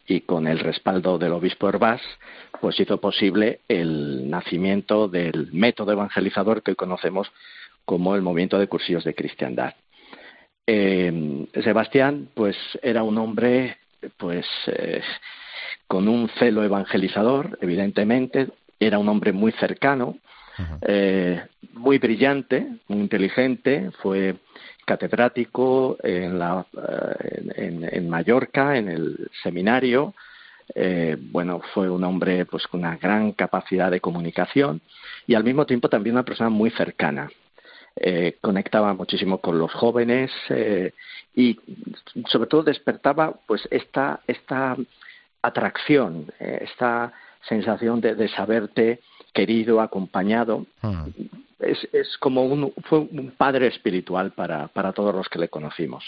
y 0.06 0.20
con 0.20 0.46
el 0.46 0.60
respaldo 0.60 1.18
del 1.18 1.32
obispo 1.32 1.68
Herbás, 1.68 2.00
pues 2.60 2.78
hizo 2.78 3.00
posible 3.00 3.60
el 3.68 4.30
nacimiento 4.30 5.08
del 5.08 5.52
método 5.52 5.92
evangelizador 5.92 6.62
que 6.62 6.72
hoy 6.72 6.76
conocemos 6.76 7.32
como 7.84 8.14
el 8.14 8.22
movimiento 8.22 8.58
de 8.58 8.68
cursillos 8.68 9.04
de 9.04 9.14
cristiandad. 9.14 9.74
Eh, 10.66 11.46
Sebastián, 11.62 12.28
pues 12.34 12.56
era 12.82 13.02
un 13.02 13.18
hombre, 13.18 13.78
pues 14.16 14.46
eh, 14.66 15.02
con 15.86 16.08
un 16.08 16.28
celo 16.38 16.64
evangelizador, 16.64 17.58
evidentemente, 17.60 18.48
era 18.78 18.98
un 18.98 19.08
hombre 19.08 19.32
muy 19.32 19.52
cercano, 19.52 20.16
eh, 20.82 21.42
muy 21.74 21.98
brillante, 21.98 22.66
muy 22.88 23.00
inteligente, 23.00 23.90
fue 24.02 24.36
catedrático 24.86 25.96
en, 26.02 26.38
la, 26.38 26.64
eh, 27.56 27.88
en, 27.92 28.08
Mallorca, 28.08 28.76
en 28.76 28.88
el 28.88 29.30
seminario, 29.42 30.14
eh, 30.74 31.16
bueno, 31.18 31.60
fue 31.74 31.90
un 31.90 32.02
hombre 32.04 32.44
pues 32.46 32.66
con 32.66 32.80
una 32.80 32.96
gran 32.96 33.32
capacidad 33.32 33.90
de 33.90 34.00
comunicación 34.00 34.80
y 35.26 35.34
al 35.34 35.44
mismo 35.44 35.66
tiempo 35.66 35.88
también 35.88 36.16
una 36.16 36.24
persona 36.24 36.50
muy 36.50 36.70
cercana. 36.70 37.30
conectaba 38.40 38.92
muchísimo 38.94 39.38
con 39.38 39.58
los 39.58 39.72
jóvenes 39.72 40.30
y 41.34 41.58
sobre 42.28 42.48
todo 42.48 42.62
despertaba 42.62 43.34
pues 43.46 43.66
esta, 43.70 44.20
esta 44.26 44.76
atracción, 45.42 46.32
eh, 46.40 46.60
esta 46.62 47.12
sensación 47.48 48.00
de, 48.00 48.28
saberte 48.28 49.00
querido, 49.32 49.80
acompañado. 49.80 50.66
Hmm. 50.82 51.10
Es, 51.58 51.78
es, 51.92 52.18
como 52.18 52.44
un, 52.44 52.74
fue 52.84 52.98
un 52.98 53.32
padre 53.36 53.68
espiritual 53.68 54.32
para, 54.32 54.68
para 54.68 54.92
todos 54.92 55.14
los 55.14 55.26
que 55.28 55.38
le 55.38 55.48
conocimos. 55.48 56.04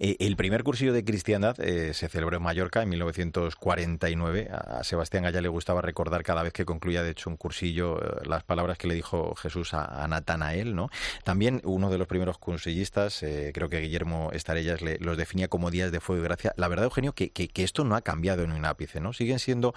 Eh, 0.00 0.16
el 0.18 0.34
primer 0.34 0.64
cursillo 0.64 0.92
de 0.92 1.04
cristiandad 1.04 1.60
eh, 1.60 1.94
se 1.94 2.08
celebró 2.08 2.36
en 2.36 2.42
Mallorca 2.42 2.82
en 2.82 2.88
1949. 2.88 4.48
A 4.50 4.82
Sebastián 4.82 5.22
Gaya 5.22 5.40
le 5.40 5.48
gustaba 5.48 5.80
recordar 5.80 6.24
cada 6.24 6.42
vez 6.42 6.52
que 6.52 6.64
concluía, 6.64 7.04
de 7.04 7.10
hecho, 7.10 7.30
un 7.30 7.36
cursillo, 7.36 8.00
las 8.24 8.42
palabras 8.42 8.78
que 8.78 8.88
le 8.88 8.94
dijo 8.94 9.36
Jesús 9.36 9.74
a, 9.74 10.06
Natanael. 10.08 10.74
¿no? 10.74 10.88
También 11.22 11.60
uno 11.62 11.88
de 11.88 11.98
los 11.98 12.08
primeros 12.08 12.38
cursillistas, 12.38 13.24
creo 13.54 13.68
que 13.68 13.78
Guillermo 13.78 14.30
Estarellas, 14.32 14.82
le, 14.82 14.98
los 14.98 15.16
definía 15.16 15.46
como 15.46 15.70
días 15.70 15.92
de 15.92 16.00
fuego 16.00 16.22
y 16.22 16.24
gracia. 16.24 16.52
La 16.56 16.66
verdad, 16.66 16.86
Eugenio, 16.86 17.12
que, 17.12 17.30
que, 17.30 17.62
esto 17.62 17.84
no 17.84 17.94
ha 17.94 18.00
cambiado 18.00 18.42
en 18.42 18.50
un 18.50 18.64
ápice. 18.64 19.00
¿no? 19.00 19.12
Siguen 19.12 19.38
siendo 19.38 19.72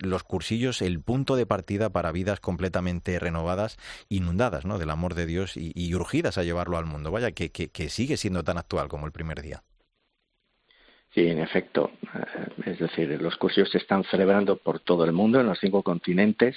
los 0.00 0.22
cursillos 0.22 0.82
el 0.82 1.00
punto 1.00 1.34
de 1.36 1.46
partida 1.46 1.88
para 1.88 2.12
vidas 2.12 2.40
completamente 2.40 3.18
renovadas, 3.18 3.78
inundadas 4.18 4.64
¿no? 4.64 4.78
del 4.78 4.90
amor 4.90 5.14
de 5.14 5.26
Dios 5.26 5.56
y, 5.56 5.94
urgidas 5.94 6.38
a 6.38 6.42
llevarlo 6.42 6.76
al 6.76 6.84
mundo. 6.84 7.10
Vaya, 7.10 7.32
que, 7.32 7.50
que, 7.50 7.88
sigue 7.88 8.16
siendo 8.16 8.44
tan 8.44 8.58
actual 8.58 8.88
como 8.88 9.06
el 9.06 9.12
primer 9.12 9.40
día. 9.40 9.62
Sí, 11.14 11.26
en 11.26 11.40
efecto. 11.40 11.90
Eh, 12.02 12.70
es 12.70 12.78
decir, 12.78 13.20
los 13.20 13.36
cursillos 13.36 13.70
se 13.70 13.78
están 13.78 14.04
celebrando 14.04 14.56
por 14.56 14.80
todo 14.80 15.04
el 15.04 15.12
mundo, 15.12 15.40
en 15.40 15.46
los 15.46 15.58
cinco 15.58 15.82
continentes. 15.82 16.56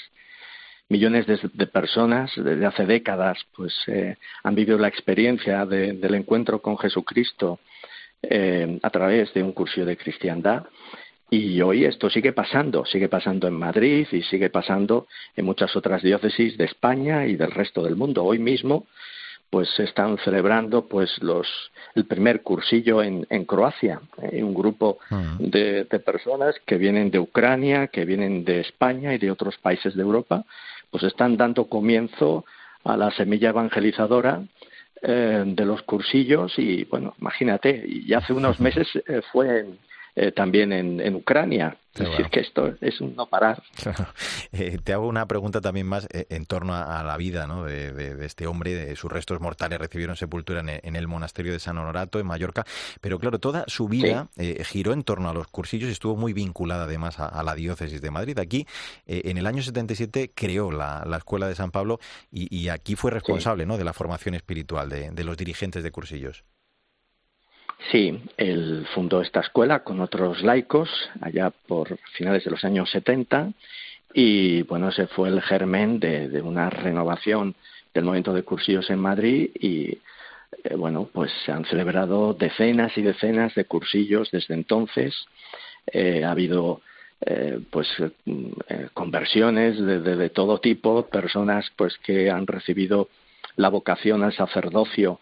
Millones 0.90 1.26
de, 1.26 1.68
personas 1.68 2.32
desde 2.36 2.66
hace 2.66 2.86
décadas 2.86 3.38
pues 3.56 3.74
eh, 3.88 4.18
han 4.44 4.56
vivido 4.56 4.78
la 4.78 4.90
experiencia 4.90 5.66
del 5.66 6.14
encuentro 6.14 6.62
con 6.62 6.78
Jesucristo 6.78 7.60
eh, 8.22 8.78
a 8.84 8.90
través 8.90 9.34
de 9.34 9.42
un 9.42 9.54
cursillo 9.54 9.86
de 9.86 9.96
cristiandad 9.96 10.66
y 11.34 11.62
hoy 11.62 11.86
esto 11.86 12.10
sigue 12.10 12.34
pasando, 12.34 12.86
sigue 12.86 13.08
pasando 13.08 13.48
en 13.48 13.54
Madrid 13.54 14.06
y 14.12 14.22
sigue 14.24 14.50
pasando 14.50 15.08
en 15.34 15.46
muchas 15.46 15.74
otras 15.78 16.04
diócesis 16.04 16.58
de 16.58 16.66
España 16.66 17.26
y 17.26 17.38
del 17.38 17.52
resto 17.52 17.82
del 17.84 17.96
mundo. 17.96 18.26
Hoy 18.26 18.38
mismo 18.38 18.86
pues 19.50 19.70
se 19.70 19.84
están 19.84 20.18
celebrando 20.18 20.90
pues 20.90 21.10
los 21.22 21.48
el 21.96 22.06
primer 22.06 22.42
cursillo 22.42 23.02
en, 23.02 23.26
en 23.30 23.46
Croacia 23.46 24.02
Hay 24.22 24.40
eh, 24.40 24.44
un 24.44 24.54
grupo 24.54 25.00
mm. 25.10 25.38
de, 25.40 25.86
personas 26.06 26.56
que 26.66 26.78
vienen 26.78 27.12
de 27.12 27.20
Ucrania 27.20 27.88
que 27.88 28.04
vienen 28.04 28.44
de 28.44 28.60
España 28.60 29.14
y 29.14 29.18
de 29.18 29.32
otros 29.32 29.58
países 29.58 29.96
de 29.96 30.02
Europa 30.02 30.44
pues 30.90 31.04
están 31.04 31.38
dando 31.38 31.66
comienzo 31.66 32.44
a 32.84 32.98
la 32.98 33.12
semilla 33.12 33.50
evangelizadora 33.50 34.42
eh, 35.02 35.44
de 35.46 35.66
los 35.66 35.82
cursillos 35.84 36.58
y 36.58 36.84
bueno 36.86 37.14
imagínate 37.20 37.86
y 37.86 38.14
hace 38.14 38.34
unos 38.34 38.60
meses 38.68 38.88
eh, 39.08 39.22
fue 39.34 39.60
en, 39.60 39.78
eh, 40.16 40.32
también 40.32 40.74
en, 40.74 41.00
en 41.00 41.16
Ucrania. 41.16 41.78
Es 41.94 42.10
decir, 42.10 42.28
que 42.28 42.40
esto 42.40 42.74
es 42.80 43.02
un 43.02 43.16
no 43.16 43.28
parar. 43.28 43.62
Eh, 44.54 44.78
te 44.84 44.92
hago 44.92 45.08
una 45.08 45.26
pregunta 45.28 45.62
también 45.62 45.88
más 45.88 46.10
eh, 46.12 46.26
en 46.30 46.46
torno 46.46 46.76
a, 46.76 47.04
la 47.04 47.16
vida 47.16 47.48
¿no? 47.48 47.64
de, 47.64 48.26
este 48.26 48.48
hombre. 48.48 48.74
De, 48.74 48.96
sus 48.98 49.10
restos 49.10 49.40
mortales 49.40 49.80
recibieron 49.80 50.18
sepultura 50.18 50.60
en, 50.60 50.96
el 50.96 51.08
monasterio 51.08 51.54
de 51.54 51.60
San 51.60 51.78
Honorato, 51.78 52.20
en 52.20 52.28
Mallorca. 52.28 52.66
Pero 53.00 53.18
claro, 53.18 53.40
toda 53.40 53.64
su 53.68 53.88
vida 53.88 54.28
giró 54.66 54.92
en 54.92 55.04
torno 55.04 55.30
a 55.30 55.34
los 55.34 55.48
cursillos 55.48 55.90
y 55.90 55.94
estuvo 55.94 56.18
muy 56.18 56.34
vinculada 56.34 56.84
además 56.84 57.18
a, 57.20 57.42
la 57.44 57.56
diócesis 57.56 58.02
de 58.02 58.12
Madrid. 58.12 58.38
Aquí, 58.40 58.68
en 59.06 59.38
el 59.38 59.48
año 59.48 59.64
77, 59.64 60.32
creó 60.36 60.70
la, 60.72 61.06
Escuela 61.18 61.48
de 61.48 61.56
San 61.56 61.72
Pablo 61.72 62.00
y, 62.30 62.68
aquí 62.68 62.96
fue 62.96 63.12
responsable 63.12 63.66
¿no? 63.66 63.78
de 63.78 63.86
la 63.86 63.94
formación 63.94 64.36
espiritual 64.36 64.90
de 64.90 65.24
los 65.24 65.38
dirigentes 65.38 65.82
de 65.82 65.92
cursillos. 65.92 66.44
Sí, 67.90 68.22
él 68.38 68.86
fundó 68.94 69.22
esta 69.22 69.40
escuela 69.40 69.84
con 69.84 70.02
otros 70.02 70.44
laicos 70.44 70.90
allá 71.20 71.52
por 71.68 71.98
finales 72.14 72.44
de 72.44 72.52
los 72.52 72.64
años 72.64 72.90
70 72.92 73.52
y 74.14 74.62
bueno, 74.64 74.90
ese 74.90 75.08
fue 75.08 75.30
el 75.30 75.42
germen 75.42 76.00
de, 76.00 76.42
una 76.42 76.70
renovación 76.70 77.56
del 77.94 78.04
movimiento 78.04 78.34
de 78.34 78.44
cursillos 78.44 78.90
en 78.90 79.00
Madrid 79.00 79.50
y 79.60 79.98
eh, 80.64 80.76
bueno, 80.78 81.10
pues 81.12 81.32
se 81.46 81.52
han 81.52 81.66
celebrado 81.66 82.34
decenas 82.34 82.96
y 82.98 83.02
decenas 83.02 83.56
de 83.56 83.66
cursillos 83.66 84.30
desde 84.32 84.54
entonces. 84.54 85.16
Eh, 85.92 86.24
ha 86.24 86.32
habido 86.32 86.82
eh, 87.26 87.60
pues 87.72 87.88
conversiones 88.94 89.80
de, 89.80 90.00
de, 90.00 90.30
todo 90.30 90.60
tipo, 90.60 91.08
personas 91.08 91.72
pues 91.76 91.98
que 92.00 92.30
han 92.30 92.46
recibido 92.46 93.10
la 93.56 93.70
vocación 93.70 94.24
al 94.24 94.34
sacerdocio 94.34 95.20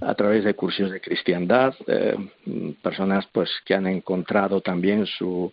a 0.00 0.14
través 0.14 0.44
de 0.44 0.54
cursos 0.54 0.90
de 0.90 1.00
cristiandad, 1.00 1.74
eh, 1.86 2.16
personas 2.82 3.26
pues 3.32 3.50
que 3.64 3.74
han 3.74 3.86
encontrado 3.86 4.60
también 4.60 5.06
su 5.06 5.52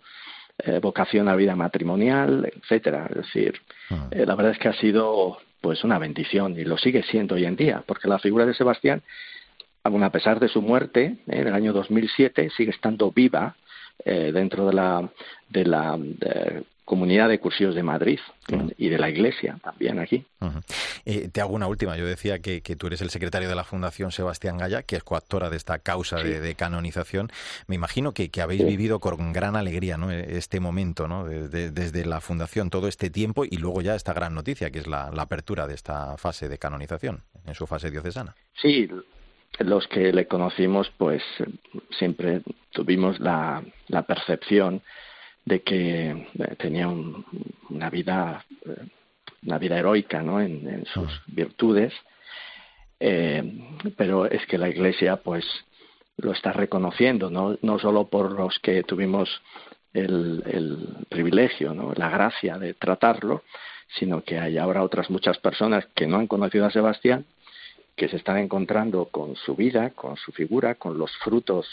eh, 0.58 0.79
vocación 0.79 1.27
a 1.27 1.36
vida 1.36 1.55
matrimonial, 1.55 2.51
etcétera. 2.55 3.08
Es 3.10 3.17
decir, 3.17 3.62
eh, 4.12 4.25
la 4.25 4.36
verdad 4.36 4.53
es 4.53 4.60
que 4.60 4.70
ha 4.70 4.74
sido 4.74 5.38
pues 5.62 5.84
una 5.84 6.00
bendición 6.00 6.58
y 6.58 6.63
lo 6.63 6.77
sigue 6.77 7.03
siendo 7.03 7.36
hoy 7.36 7.46
en 7.46 7.55
día, 7.55 7.84
porque 7.86 8.08
la 8.08 8.20
figura 8.20 8.46
de 8.46 8.53
Sebastián, 8.53 9.03
aun 9.84 10.03
a 10.03 10.12
pesar 10.12 10.39
de 10.39 10.48
su 10.48 10.62
muerte 10.62 11.17
en 11.27 11.48
el 11.48 11.53
año 11.53 11.74
2007, 11.74 12.50
sigue 12.55 12.72
estando 12.72 13.12
viva 13.12 13.55
dentro 14.03 14.67
de 14.67 14.74
la, 14.74 15.10
de 15.50 15.65
la 15.65 15.98
Comunidad 16.86 17.30
de 17.30 17.39
Cursillos 17.39 17.74
de 17.74 17.82
Madrid 17.82 18.20
y 18.77 18.89
de 18.89 19.00
la 19.00 19.10
Iglesia 19.10 19.58
también 19.63 19.98
aquí. 19.98 20.24
Eh, 21.04 21.30
te 21.34 21.42
hago 21.42 21.56
una 21.56 21.65
última. 21.65 21.98
Yo 21.98 22.06
decía 22.06 22.38
que, 22.39 22.62
tú 22.62 22.86
eres 22.86 23.01
el 23.01 23.10
secretario 23.10 23.50
de 23.50 23.56
la 23.56 23.63
Fundación 23.63 24.12
Sebastián 24.12 24.60
Gaya, 24.60 24.84
que 24.84 24.96
es 24.96 25.04
coactora 25.04 25.50
de 25.50 25.58
esta 25.58 25.80
causa 25.80 26.18
de, 26.18 26.56
canonización. 26.56 27.30
Me 27.65 27.75
imagino 27.75 28.12
que, 28.12 28.30
habéis 28.39 28.63
vivido 28.63 29.00
con 29.00 29.34
gran 29.34 29.56
alegría 29.56 29.98
¿no? 29.98 30.12
E, 30.12 30.38
este 30.38 30.60
momento, 30.60 31.08
¿no? 31.08 31.25
desde 31.25 32.06
la 32.06 32.22
Fundación, 32.22 32.70
todo 32.70 32.88
este 32.88 33.10
tiempo 33.10 33.46
y 33.46 33.58
luego 33.58 33.82
ya 33.82 33.96
esta 33.96 34.13
gran 34.13 34.36
noticia, 34.36 34.70
que 34.70 34.77
es 34.80 34.88
la, 34.88 35.08
apertura 35.18 35.65
de 35.65 35.74
esta 35.74 36.18
fase 36.18 36.48
de 36.48 36.60
canonización 36.60 37.24
en 37.48 37.56
su 37.56 37.65
fase 37.65 37.89
diocesana. 37.89 38.36
Sí, 38.62 38.88
los 39.58 39.88
que 39.88 40.13
le 40.13 40.27
conocimos, 40.27 40.92
pues 41.00 41.24
siempre 41.98 42.44
tuvimos 42.70 43.20
la, 43.20 43.63
la 43.88 44.04
percepción 44.04 44.84
de 45.46 45.62
que 45.62 46.10
eh, 46.10 46.56
tenía 46.58 46.88
una 46.88 47.90
vida 47.90 48.44
eh, 48.66 48.86
una 49.46 49.58
vida 49.58 49.78
heroica, 49.78 50.22
¿no? 50.22 50.42
En, 50.42 50.86
sus 50.86 51.22
virtudes. 51.28 51.94
Eh, 53.00 53.44
pero 53.96 54.25
es 54.25 54.46
que 54.48 54.58
la 54.58 54.70
Iglesia, 54.70 55.18
pues, 55.18 55.46
lo 56.18 56.32
está 56.32 56.52
reconociendo, 56.54 57.30
no, 57.30 57.58
no 57.62 57.78
solo 57.78 58.08
por 58.08 58.32
los 58.32 58.58
que 58.60 58.84
tuvimos 58.84 59.42
el, 59.94 60.44
el 60.46 61.06
privilegio, 61.10 61.74
¿no? 61.74 61.94
la 61.94 62.10
gracia 62.10 62.58
de 62.58 62.74
tratarlo, 62.74 63.44
sino 64.00 64.24
que 64.24 64.40
hay 64.40 64.58
ahora 64.58 64.82
otras 64.82 65.10
muchas 65.10 65.38
personas 65.40 65.86
que 65.94 66.08
no 66.08 66.18
han 66.18 66.28
conocido 66.28 66.66
a 66.66 66.72
Sebastián, 66.72 67.25
que 67.96 68.08
se 68.08 68.16
están 68.16 68.38
encontrando 68.38 69.06
con 69.06 69.36
su 69.36 69.56
vida, 69.56 69.90
con 69.92 70.16
su 70.16 70.32
figura, 70.32 70.75
con 70.75 70.98
los 70.98 71.12
frutos, 71.18 71.68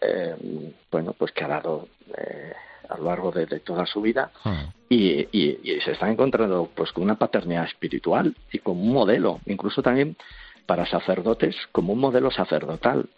eh, 0.00 0.72
bueno, 0.90 1.12
pues 1.12 1.32
que 1.32 1.44
ha 1.44 1.48
dado 1.48 1.88
eh, 2.16 2.52
a 2.90 2.98
lo 2.98 3.04
largo 3.04 3.30
de, 3.30 3.46
toda 3.60 3.86
su 3.86 4.00
vida 4.00 4.30
hmm. 4.44 4.64
y, 4.88 5.28
y, 5.32 5.80
se 5.84 5.92
están 5.92 6.10
encontrando 6.10 6.68
pues 6.74 6.92
con 6.92 7.04
una 7.04 7.16
paternidad 7.16 7.64
espiritual 7.64 8.34
y 8.52 8.58
como 8.58 8.82
un 8.82 8.92
modelo, 8.92 9.40
incluso 9.46 9.82
también 9.82 10.16
para 10.66 10.86
sacerdotes 10.86 11.56
como 11.72 11.92
un 11.92 12.00
modelo 12.00 12.30
sacerdotal. 12.30 13.08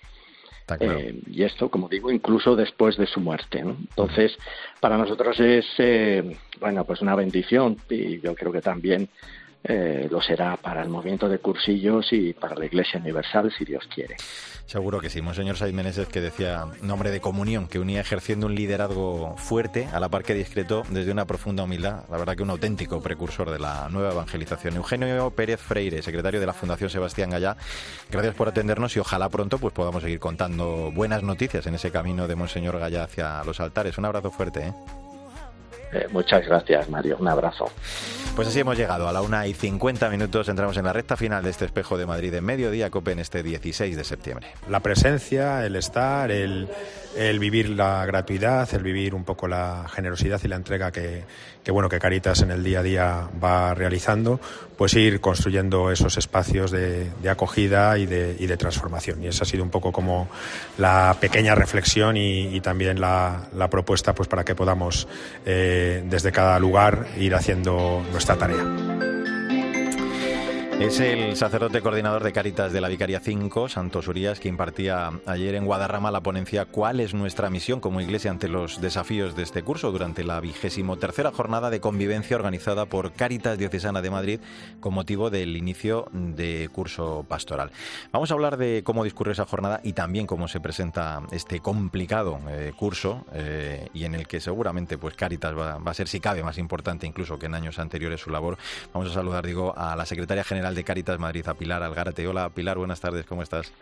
Eh, 0.80 1.20
y 1.26 1.42
esto, 1.42 1.68
como 1.68 1.88
digo, 1.88 2.10
incluso 2.10 2.56
después 2.56 2.96
de 2.96 3.06
su 3.06 3.20
muerte. 3.20 3.58
Entonces, 3.58 4.36
para 4.80 4.96
nosotros 4.96 5.38
es, 5.40 5.66
eh, 5.78 6.36
bueno, 6.60 6.84
pues 6.84 7.02
una 7.02 7.14
bendición 7.14 7.76
y 7.90 8.20
yo 8.20 8.34
creo 8.34 8.52
que 8.52 8.60
también 8.60 9.08
eh, 9.64 10.08
lo 10.10 10.20
será 10.20 10.56
para 10.56 10.82
el 10.82 10.88
movimiento 10.88 11.28
de 11.28 11.38
cursillos 11.38 12.12
y 12.12 12.32
para 12.32 12.56
la 12.56 12.66
Iglesia 12.66 12.98
Universal, 12.98 13.52
si 13.56 13.64
Dios 13.64 13.84
quiere. 13.94 14.16
Seguro 14.66 15.00
que 15.00 15.10
sí. 15.10 15.22
Monseñor 15.22 15.56
Said 15.56 15.72
Meneses 15.72 16.08
que 16.08 16.20
decía 16.20 16.64
nombre 16.82 17.10
de 17.10 17.20
comunión, 17.20 17.68
que 17.68 17.78
unía 17.78 18.00
ejerciendo 18.00 18.46
un 18.46 18.54
liderazgo 18.54 19.36
fuerte, 19.36 19.86
a 19.92 20.00
la 20.00 20.08
par 20.08 20.24
que 20.24 20.34
discreto, 20.34 20.82
desde 20.90 21.12
una 21.12 21.26
profunda 21.26 21.62
humildad. 21.62 22.04
La 22.10 22.18
verdad 22.18 22.36
que 22.36 22.42
un 22.42 22.50
auténtico 22.50 23.00
precursor 23.00 23.50
de 23.50 23.58
la 23.58 23.88
nueva 23.90 24.12
evangelización. 24.12 24.76
Eugenio 24.76 25.30
Pérez 25.30 25.60
Freire, 25.60 26.02
secretario 26.02 26.40
de 26.40 26.46
la 26.46 26.54
Fundación 26.54 26.90
Sebastián 26.90 27.30
Gallá, 27.30 27.56
gracias 28.10 28.34
por 28.34 28.48
atendernos 28.48 28.96
y 28.96 29.00
ojalá 29.00 29.28
pronto 29.28 29.58
pues 29.58 29.72
podamos 29.72 30.02
seguir 30.02 30.18
contando 30.18 30.90
buenas 30.92 31.22
noticias 31.22 31.66
en 31.66 31.74
ese 31.74 31.90
camino 31.90 32.26
de 32.26 32.34
Monseñor 32.34 32.78
Gallá 32.78 33.04
hacia 33.04 33.44
los 33.44 33.60
altares. 33.60 33.98
Un 33.98 34.06
abrazo 34.06 34.30
fuerte. 34.30 34.68
¿eh? 34.68 34.72
Eh, 35.92 36.08
muchas 36.10 36.46
gracias, 36.46 36.88
Mario. 36.88 37.16
Un 37.20 37.28
abrazo. 37.28 37.70
Pues 38.34 38.48
así 38.48 38.60
hemos 38.60 38.78
llegado 38.78 39.08
a 39.08 39.12
la 39.12 39.20
una 39.20 39.46
y 39.46 39.52
50 39.52 40.08
minutos. 40.08 40.48
Entramos 40.48 40.76
en 40.78 40.84
la 40.84 40.92
recta 40.92 41.16
final 41.16 41.44
de 41.44 41.50
este 41.50 41.66
espejo 41.66 41.98
de 41.98 42.06
Madrid 42.06 42.32
en 42.32 42.44
mediodía, 42.44 42.88
COPE, 42.88 43.12
en 43.12 43.18
este 43.18 43.42
16 43.42 43.96
de 43.96 44.04
septiembre. 44.04 44.46
La 44.70 44.80
presencia, 44.80 45.66
el 45.66 45.76
estar, 45.76 46.30
el, 46.30 46.68
el 47.16 47.38
vivir 47.38 47.70
la 47.70 48.04
gratuidad, 48.06 48.68
el 48.74 48.82
vivir 48.82 49.14
un 49.14 49.24
poco 49.24 49.48
la 49.48 49.86
generosidad 49.92 50.40
y 50.44 50.48
la 50.48 50.56
entrega 50.56 50.90
que, 50.90 51.24
que, 51.62 51.70
bueno 51.70 51.88
que 51.88 51.98
Caritas 51.98 52.42
en 52.42 52.50
el 52.50 52.64
día 52.64 52.80
a 52.80 52.82
día 52.82 53.28
va 53.42 53.74
realizando, 53.74 54.40
pues 54.76 54.94
ir 54.94 55.20
construyendo 55.20 55.90
esos 55.90 56.16
espacios 56.16 56.70
de, 56.70 57.10
de 57.22 57.30
acogida 57.30 57.98
y 57.98 58.06
de, 58.06 58.36
y 58.38 58.46
de, 58.46 58.56
transformación. 58.56 59.22
Y 59.22 59.28
esa 59.28 59.44
ha 59.44 59.46
sido 59.46 59.62
un 59.62 59.70
poco 59.70 59.92
como 59.92 60.28
la 60.78 61.16
pequeña 61.20 61.54
reflexión 61.54 62.16
y, 62.16 62.54
y 62.54 62.60
también 62.60 63.00
la, 63.00 63.48
la, 63.54 63.68
propuesta 63.68 64.14
pues 64.14 64.28
para 64.28 64.44
que 64.44 64.54
podamos 64.54 65.08
eh, 65.46 66.04
desde 66.08 66.32
cada 66.32 66.58
lugar 66.58 67.06
ir 67.18 67.34
haciendo 67.34 68.02
nuestra 68.12 68.36
tarea. 68.36 69.11
Es 70.82 70.98
el 70.98 71.36
sacerdote 71.36 71.80
coordinador 71.80 72.24
de 72.24 72.32
Caritas 72.32 72.72
de 72.72 72.80
la 72.80 72.88
Vicaría 72.88 73.20
5, 73.20 73.68
Santos 73.68 74.08
Urias, 74.08 74.40
que 74.40 74.48
impartía 74.48 75.12
ayer 75.26 75.54
en 75.54 75.64
Guadarrama 75.64 76.10
la 76.10 76.24
ponencia 76.24 76.64
¿Cuál 76.64 76.98
es 76.98 77.14
nuestra 77.14 77.50
misión 77.50 77.78
como 77.78 78.00
Iglesia 78.00 78.32
ante 78.32 78.48
los 78.48 78.80
desafíos 78.80 79.36
de 79.36 79.44
este 79.44 79.62
curso? 79.62 79.92
durante 79.92 80.24
la 80.24 80.40
vigésimo 80.40 80.96
tercera 80.98 81.30
jornada 81.30 81.70
de 81.70 81.80
convivencia 81.80 82.34
organizada 82.34 82.86
por 82.86 83.12
Caritas 83.12 83.58
Diocesana 83.58 84.02
de 84.02 84.10
Madrid 84.10 84.40
con 84.80 84.92
motivo 84.92 85.30
del 85.30 85.56
inicio 85.56 86.08
de 86.12 86.68
curso 86.72 87.24
pastoral. 87.28 87.70
Vamos 88.10 88.32
a 88.32 88.34
hablar 88.34 88.56
de 88.56 88.82
cómo 88.84 89.04
discurre 89.04 89.32
esa 89.32 89.46
jornada 89.46 89.80
y 89.84 89.92
también 89.92 90.26
cómo 90.26 90.48
se 90.48 90.58
presenta 90.58 91.22
este 91.30 91.60
complicado 91.60 92.40
eh, 92.48 92.72
curso 92.76 93.24
eh, 93.32 93.88
y 93.94 94.02
en 94.02 94.16
el 94.16 94.26
que 94.26 94.40
seguramente 94.40 94.98
pues 94.98 95.14
Caritas 95.14 95.56
va, 95.56 95.78
va, 95.78 95.92
a 95.92 95.94
ser, 95.94 96.08
si 96.08 96.18
cabe, 96.18 96.42
más 96.42 96.58
importante 96.58 97.06
incluso 97.06 97.38
que 97.38 97.46
en 97.46 97.54
años 97.54 97.78
anteriores 97.78 98.20
su 98.20 98.30
labor. 98.30 98.58
Vamos 98.92 99.08
a 99.12 99.14
saludar, 99.14 99.46
digo, 99.46 99.74
a 99.78 99.94
la 99.94 100.06
secretaria 100.06 100.42
general 100.42 100.71
de 100.74 100.84
Caritas 100.84 101.18
Madrid, 101.18 101.46
a 101.46 101.54
Pilar 101.54 101.82
Algarate. 101.82 102.26
Hola 102.26 102.48
Pilar, 102.50 102.78
buenas 102.78 103.00
tardes, 103.00 103.26
¿cómo 103.26 103.42
estás? 103.42 103.72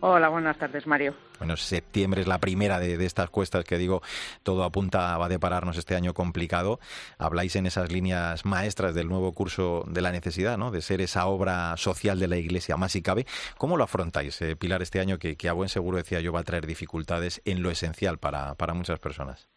Hola, 0.00 0.28
buenas 0.28 0.56
tardes, 0.56 0.86
Mario. 0.86 1.14
Bueno, 1.38 1.56
septiembre 1.56 2.20
es 2.20 2.28
la 2.28 2.38
primera 2.38 2.78
de, 2.78 3.04
estas 3.04 3.30
cuestas 3.30 3.64
que 3.64 3.78
digo, 3.78 4.00
todo 4.44 4.62
apunta 4.62 5.18
va 5.18 5.26
a 5.26 5.28
depararnos 5.28 5.76
este 5.76 5.96
año 5.96 6.14
complicado. 6.14 6.78
Habláis 7.18 7.56
en 7.56 7.66
esas 7.66 7.90
líneas 7.90 8.44
maestras 8.44 8.94
del 8.94 9.08
nuevo 9.08 9.32
curso 9.32 9.84
de 9.88 10.00
la 10.00 10.12
necesidad, 10.12 10.56
¿no? 10.56 10.70
De 10.70 10.82
ser 10.82 11.00
esa 11.00 11.26
obra 11.26 11.76
social 11.76 12.20
de 12.20 12.28
la 12.28 12.36
Iglesia 12.36 12.76
más 12.76 12.92
si 12.92 13.02
cabe. 13.02 13.26
¿Cómo 13.56 13.76
lo 13.76 13.84
afrontáis, 13.84 14.40
eh, 14.40 14.54
Pilar, 14.54 14.82
este 14.82 15.00
año 15.00 15.18
que, 15.18 15.36
que, 15.36 15.48
a 15.48 15.52
buen 15.52 15.68
seguro 15.68 15.96
decía 15.96 16.20
yo 16.20 16.32
va 16.32 16.40
a 16.40 16.44
traer 16.44 16.66
dificultades 16.66 17.42
en 17.44 17.62
lo 17.62 17.70
esencial 17.70 18.18
para, 18.18 18.54
para 18.54 18.74
muchas 18.74 19.00
personas? 19.00 19.48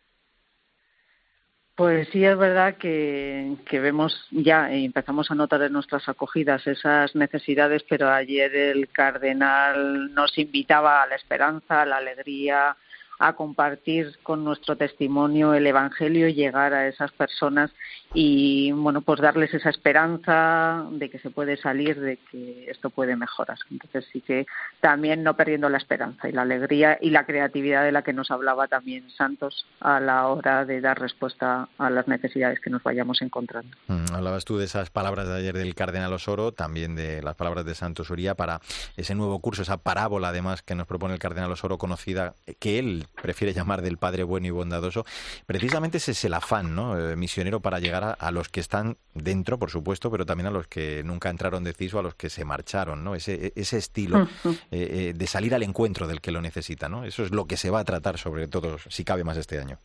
Pues 1.82 2.10
sí, 2.10 2.24
es 2.24 2.38
verdad 2.38 2.76
que, 2.76 3.58
vemos 3.72 4.28
ya 4.30 4.72
y 4.72 4.86
empezamos 4.86 5.32
a 5.32 5.34
notar 5.34 5.64
en 5.64 5.74
nuestras 5.74 6.08
acogidas 6.08 6.68
esas 6.68 7.16
necesidades, 7.16 7.82
pero 7.90 8.08
ayer 8.08 8.56
el 8.56 8.88
cardenal 8.90 10.14
nos 10.14 10.38
invitaba 10.38 11.02
a 11.02 11.08
la 11.08 11.16
esperanza, 11.16 11.82
a 11.82 11.86
la 11.88 11.98
alegría, 11.98 12.78
a 13.22 13.34
compartir 13.34 14.18
con 14.24 14.44
nuestro 14.44 14.76
testimonio 14.76 15.54
el 15.54 15.68
Evangelio 15.68 16.28
y 16.28 16.34
llegar 16.34 16.74
a 16.74 16.88
esas 16.88 17.12
personas 17.12 17.70
y 18.16 18.72
bueno 18.72 19.02
pues 19.02 19.22
darles 19.22 19.54
esa 19.54 19.70
esperanza 19.70 20.86
de 20.92 21.10
que 21.10 21.20
se 21.20 21.30
puede 21.30 21.56
salir 21.56 22.00
de 22.02 22.18
que 22.32 22.66
esto 22.70 22.90
puede 22.90 23.16
mejorar. 23.16 23.60
Entonces 23.70 24.06
sí 24.12 24.22
que 24.22 24.48
también 24.80 25.22
no 25.22 25.36
perdiendo 25.36 25.70
la 25.70 25.78
esperanza 25.78 26.30
y 26.30 26.32
la 26.32 26.42
alegría 26.42 26.98
y 27.00 27.12
la 27.12 27.28
creatividad 27.28 27.84
de 27.84 27.92
la 27.92 28.02
que 28.02 28.12
nos 28.12 28.32
hablaba 28.32 28.68
también 28.68 29.08
Santos 29.12 29.68
a 29.80 30.00
la 30.00 30.28
hora 30.28 30.66
de 30.66 30.82
dar 30.82 31.00
respuesta 31.00 31.70
a 31.78 31.90
las 31.92 32.08
necesidades 32.08 32.60
que 32.60 32.72
nos 32.72 32.82
vayamos 32.82 33.22
encontrando. 33.22 33.78
Mm, 33.88 34.16
hablabas 34.16 34.46
tú 34.46 34.58
de 34.58 34.66
esas 34.66 34.90
palabras 34.90 35.28
de 35.28 35.36
ayer 35.36 35.56
del 35.56 35.76
cardenal 35.76 36.12
Osoro 36.12 36.54
también 36.54 36.96
de 36.96 37.22
las 37.22 37.36
palabras 37.36 37.66
de 37.66 37.76
Santos 37.76 38.10
Uría 38.10 38.34
para 38.34 38.62
ese 38.98 39.14
nuevo 39.14 39.40
curso 39.40 39.62
esa 39.62 39.78
parábola 39.78 40.30
además 40.30 40.64
que 40.64 40.74
nos 40.74 40.88
propone 40.88 41.14
el 41.14 41.20
cardenal 41.20 41.52
Osoro 41.52 41.78
conocida 41.78 42.34
que 42.60 42.80
él 42.80 43.06
prefiere 43.22 43.54
llamar 43.54 43.82
del 43.82 43.98
Padre 43.98 44.24
bueno 44.24 44.48
y 44.48 44.50
bondadoso 44.50 45.06
precisamente 45.46 45.98
ese 45.98 46.12
es 46.12 46.26
el 46.26 46.34
afán 46.34 46.76
¿no? 46.76 46.98
Eh, 46.98 47.16
misionero 47.16 47.60
para 47.60 47.80
llegar 47.80 48.18
a, 48.20 48.32
los 48.32 48.50
que 48.50 48.60
están 48.60 48.98
dentro, 49.14 49.58
por 49.60 49.70
supuesto, 49.70 50.10
pero 50.12 50.26
también 50.26 50.48
a 50.48 50.52
los 50.52 50.68
que 50.68 51.04
nunca 51.04 51.30
entraron 51.30 51.64
de 51.64 51.74
CISO, 51.74 52.00
a 52.00 52.04
los 52.04 52.16
que 52.16 52.30
se 52.30 52.46
marcharon, 52.46 53.04
¿no? 53.04 53.16
Ese, 53.16 53.54
ese 53.56 53.78
estilo 53.78 54.28
eh, 54.46 54.56
eh, 54.72 55.14
de 55.16 55.28
salir 55.28 55.54
al 55.54 55.64
encuentro 55.64 56.08
del 56.08 56.22
que 56.22 56.32
lo 56.32 56.42
necesita, 56.42 56.90
¿no? 56.90 57.04
Eso 57.04 57.24
es 57.24 57.32
lo 57.32 57.46
que 57.46 57.58
se 57.58 57.70
va 57.70 57.80
a 57.80 57.84
tratar 57.84 58.18
sobre 58.18 58.48
todo, 58.48 58.78
si 58.90 59.04
cabe 59.04 59.24
más 59.24 59.38
este 59.38 59.60
año. 59.60 59.78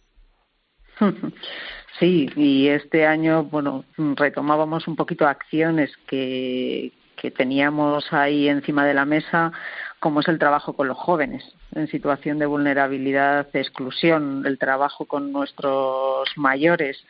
Sí, 1.98 2.28
y 2.36 2.68
este 2.68 3.06
año, 3.06 3.44
bueno, 3.44 3.86
retomábamos 3.96 4.86
un 4.86 4.96
poquito 4.96 5.26
acciones 5.26 5.90
que, 6.06 6.92
que 7.16 7.30
teníamos 7.30 8.12
ahí 8.12 8.48
encima 8.48 8.84
de 8.84 8.92
la 8.92 9.06
mesa, 9.06 9.50
como 10.06 10.20
es 10.20 10.28
el 10.28 10.38
trabajo 10.38 10.74
con 10.74 10.86
los 10.86 10.96
jóvenes 10.96 11.42
en 11.74 11.88
situación 11.88 12.38
de 12.38 12.46
vulnerabilidad, 12.46 13.50
de 13.50 13.60
exclusión, 13.60 14.44
el 14.46 14.56
trabajo 14.56 15.04
con 15.06 15.32
nuestros 15.32 16.28
mayores, 16.36 17.04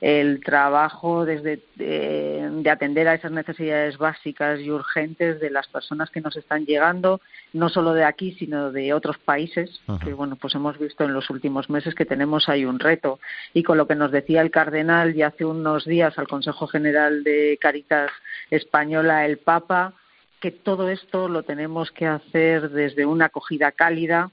el 0.00 0.42
trabajo 0.42 1.24
desde 1.24 1.60
de, 1.76 2.68
atender 2.68 3.06
a 3.06 3.14
esas 3.14 3.30
necesidades 3.30 3.98
básicas 3.98 4.58
y 4.58 4.68
urgentes 4.68 5.38
de 5.38 5.50
las 5.50 5.68
personas 5.68 6.10
que 6.10 6.20
nos 6.20 6.36
están 6.36 6.66
llegando, 6.66 7.20
no 7.52 7.68
solo 7.68 7.94
de 7.94 8.02
aquí, 8.02 8.32
sino 8.32 8.72
de 8.72 8.94
otros 8.94 9.18
países, 9.18 9.80
que 10.02 10.12
bueno, 10.12 10.34
pues 10.34 10.56
hemos 10.56 10.76
visto 10.76 11.04
en 11.04 11.14
los 11.14 11.30
últimos 11.30 11.70
meses 11.70 11.94
que 11.94 12.04
tenemos 12.04 12.48
ahí 12.48 12.64
un 12.64 12.80
reto. 12.80 13.20
Y 13.54 13.62
con 13.62 13.78
lo 13.78 13.86
que 13.86 13.94
nos 13.94 14.10
decía 14.10 14.40
el 14.40 14.50
cardenal 14.50 15.14
ya 15.14 15.28
hace 15.28 15.44
unos 15.44 15.84
días 15.84 16.18
al 16.18 16.26
Consejo 16.26 16.66
General 16.66 17.22
de 17.22 17.56
Caritas 17.60 18.10
Española, 18.50 19.24
el 19.24 19.38
Papa, 19.38 19.94
que 20.40 20.50
todo 20.50 20.88
esto 20.88 21.28
lo 21.28 21.42
tenemos 21.42 21.90
que 21.90 22.06
hacer 22.06 22.70
desde 22.70 23.06
una 23.06 23.26
acogida 23.26 23.72
cálida, 23.72 24.30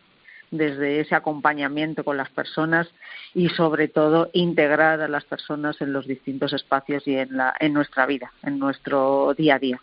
desde 0.52 1.02
ese 1.02 1.14
acompañamiento 1.14 2.04
con 2.04 2.16
las 2.16 2.30
personas 2.30 2.88
y 3.34 3.50
sobre 3.50 3.90
todo 3.90 4.30
integrar 4.34 5.02
a 5.02 5.08
las 5.08 5.26
personas 5.26 5.82
en 5.82 5.92
los 5.92 6.08
distintos 6.08 6.54
espacios 6.54 7.06
y 7.08 7.18
en, 7.18 7.36
la, 7.36 7.54
en 7.60 7.74
nuestra 7.74 8.06
vida, 8.06 8.32
en 8.44 8.58
nuestro 8.58 9.34
día 9.38 9.56
a 9.56 9.60
día, 9.60 9.82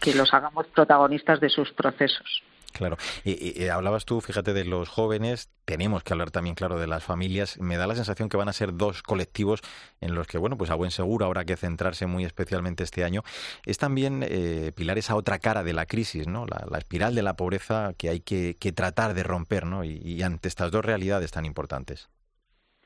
que 0.00 0.14
los 0.14 0.34
hagamos 0.34 0.66
protagonistas 0.68 1.40
de 1.40 1.48
sus 1.48 1.72
procesos. 1.72 2.42
Claro. 2.72 2.96
Y, 3.24 3.66
hablabas 3.68 4.04
tú, 4.04 4.20
fíjate, 4.20 4.52
de 4.52 4.64
los 4.64 4.88
jóvenes. 4.88 5.50
Tenemos 5.64 6.02
que 6.02 6.12
hablar 6.12 6.30
también, 6.30 6.54
claro, 6.54 6.78
de 6.78 6.86
las 6.86 7.04
familias. 7.04 7.58
Me 7.60 7.76
da 7.76 7.86
la 7.86 7.94
sensación 7.94 8.28
que 8.28 8.36
van 8.36 8.48
a 8.48 8.52
ser 8.52 8.74
dos 8.74 9.02
colectivos 9.02 9.60
en 10.00 10.14
los 10.14 10.26
que, 10.26 10.38
bueno, 10.38 10.56
pues 10.56 10.70
a 10.70 10.74
buen 10.74 10.90
seguro 10.90 11.26
habrá 11.26 11.44
que 11.44 11.56
centrarse 11.56 12.06
muy 12.06 12.24
especialmente 12.24 12.82
este 12.82 13.04
año. 13.04 13.22
Es 13.64 13.78
también, 13.78 14.24
eh, 14.26 14.72
Pilar, 14.74 14.98
esa 14.98 15.14
otra 15.14 15.38
cara 15.38 15.62
de 15.62 15.72
la 15.72 15.86
crisis, 15.86 16.26
¿no? 16.26 16.46
La, 16.46 16.78
espiral 16.78 17.14
de 17.14 17.22
la 17.22 17.36
pobreza 17.36 17.94
que 17.96 18.08
hay 18.08 18.20
que, 18.20 18.54
tratar 18.74 19.14
de 19.14 19.22
romper, 19.22 19.66
¿no? 19.66 19.84
y 19.84 20.22
ante 20.22 20.48
estas 20.48 20.70
dos 20.70 20.84
realidades 20.84 21.30
tan 21.30 21.44
importantes. 21.44 22.08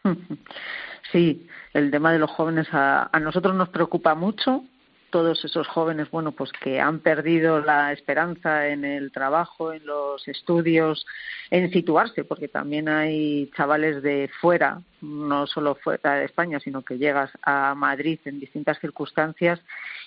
Sí, 1.12 1.46
el 1.72 1.92
tema 1.92 2.12
de 2.12 2.18
los 2.18 2.30
jóvenes 2.30 2.66
a, 2.72 3.08
a 3.12 3.20
nosotros 3.20 3.54
nos 3.54 3.68
preocupa 3.68 4.16
mucho 4.16 4.64
todos 5.16 5.42
esos 5.46 5.66
jóvenes, 5.68 6.10
bueno, 6.10 6.32
pues 6.32 6.52
que 6.52 6.78
han 6.78 6.98
perdido 6.98 7.62
la 7.62 7.90
esperanza 7.90 8.68
en 8.68 8.84
el 8.84 9.10
trabajo, 9.12 9.72
en 9.72 9.86
los 9.86 10.28
estudios, 10.28 11.06
en 11.50 11.70
situarse, 11.70 12.22
porque 12.22 12.48
también 12.48 12.86
hay 12.86 13.50
chavales 13.56 14.02
de 14.02 14.28
fuera, 14.42 14.82
no 15.00 15.46
solo 15.46 15.74
fuera 15.76 16.14
de 16.14 16.24
España, 16.24 16.60
sino 16.60 16.82
que 16.82 16.98
llegas 16.98 17.30
a 17.42 17.74
Madrid 17.74 18.18
en 18.24 18.40
distintas 18.40 18.78
circunstancias 18.80 19.60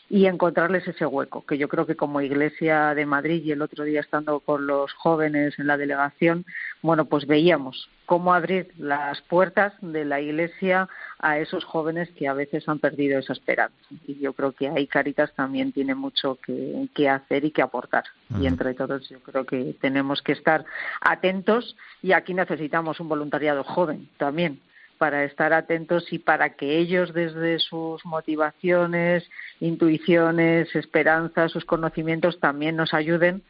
y 0.10 0.25
encontrarles 0.25 0.88
ese 0.88 1.06
hueco, 1.06 1.45
que 1.45 1.58
yo 1.58 1.67
creo 1.67 1.86
que 1.86 1.95
como 1.95 2.21
Iglesia 2.21 2.95
de 2.95 3.06
Madrid 3.06 3.43
y 3.43 3.52
el 3.52 3.62
otro 3.62 3.84
día 3.84 4.02
estando 4.02 4.39
con 4.39 4.65
los 4.65 4.91
jóvenes 4.93 5.58
en 5.60 5.67
la 5.67 5.78
delegación, 5.78 6.45
bueno, 6.82 7.06
pues 7.06 7.28
veíamos 7.28 7.89
cómo 8.06 8.34
abrir 8.34 8.71
las 8.80 9.21
puertas 9.21 9.73
de 9.82 10.04
la 10.04 10.19
Iglesia 10.19 10.89
a 11.19 11.38
esos 11.38 11.63
jóvenes 11.63 12.10
que 12.17 12.28
a 12.28 12.34
veces 12.34 12.67
han 12.67 12.80
perdido 12.80 13.19
esa 13.19 13.34
esperanza. 13.34 13.75
Y 14.08 14.19
yo 14.19 14.34
creo 14.34 14.52
que 14.52 14.67
ahí 14.67 14.88
Caritas 14.88 15.32
también 15.36 15.71
tiene 15.71 15.93
mucho 15.93 16.39
que, 16.43 17.08
hacer 17.08 17.45
y 17.45 17.52
que 17.52 17.62
aportar. 17.62 18.06
Y 18.38 18.46
entre 18.46 18.74
todos 18.76 19.10
yo 19.10 19.20
creo 19.22 19.46
que 19.46 19.76
tenemos 19.82 20.22
que 20.22 20.34
estar 20.34 20.65
atentos 21.02 21.76
y 22.02 22.12
aquí 22.12 22.34
necesitamos 22.34 23.00
un 23.00 23.10
voluntariado 23.10 23.63
joven 23.63 24.08
también 24.18 24.60
para 25.00 25.24
estar 25.24 25.54
atentos 25.54 26.12
y 26.12 26.20
para 26.20 26.56
que 26.56 26.78
ellos 26.78 27.13
desde 27.13 27.58
sus 27.58 28.06
motivaciones, 28.06 29.28
intuiciones, 29.62 30.76
esperanzas, 30.76 31.52
sus 31.52 31.65
conocimientos 31.65 32.39
también 32.39 32.76
nos 32.76 32.94
ayuden 32.94 33.42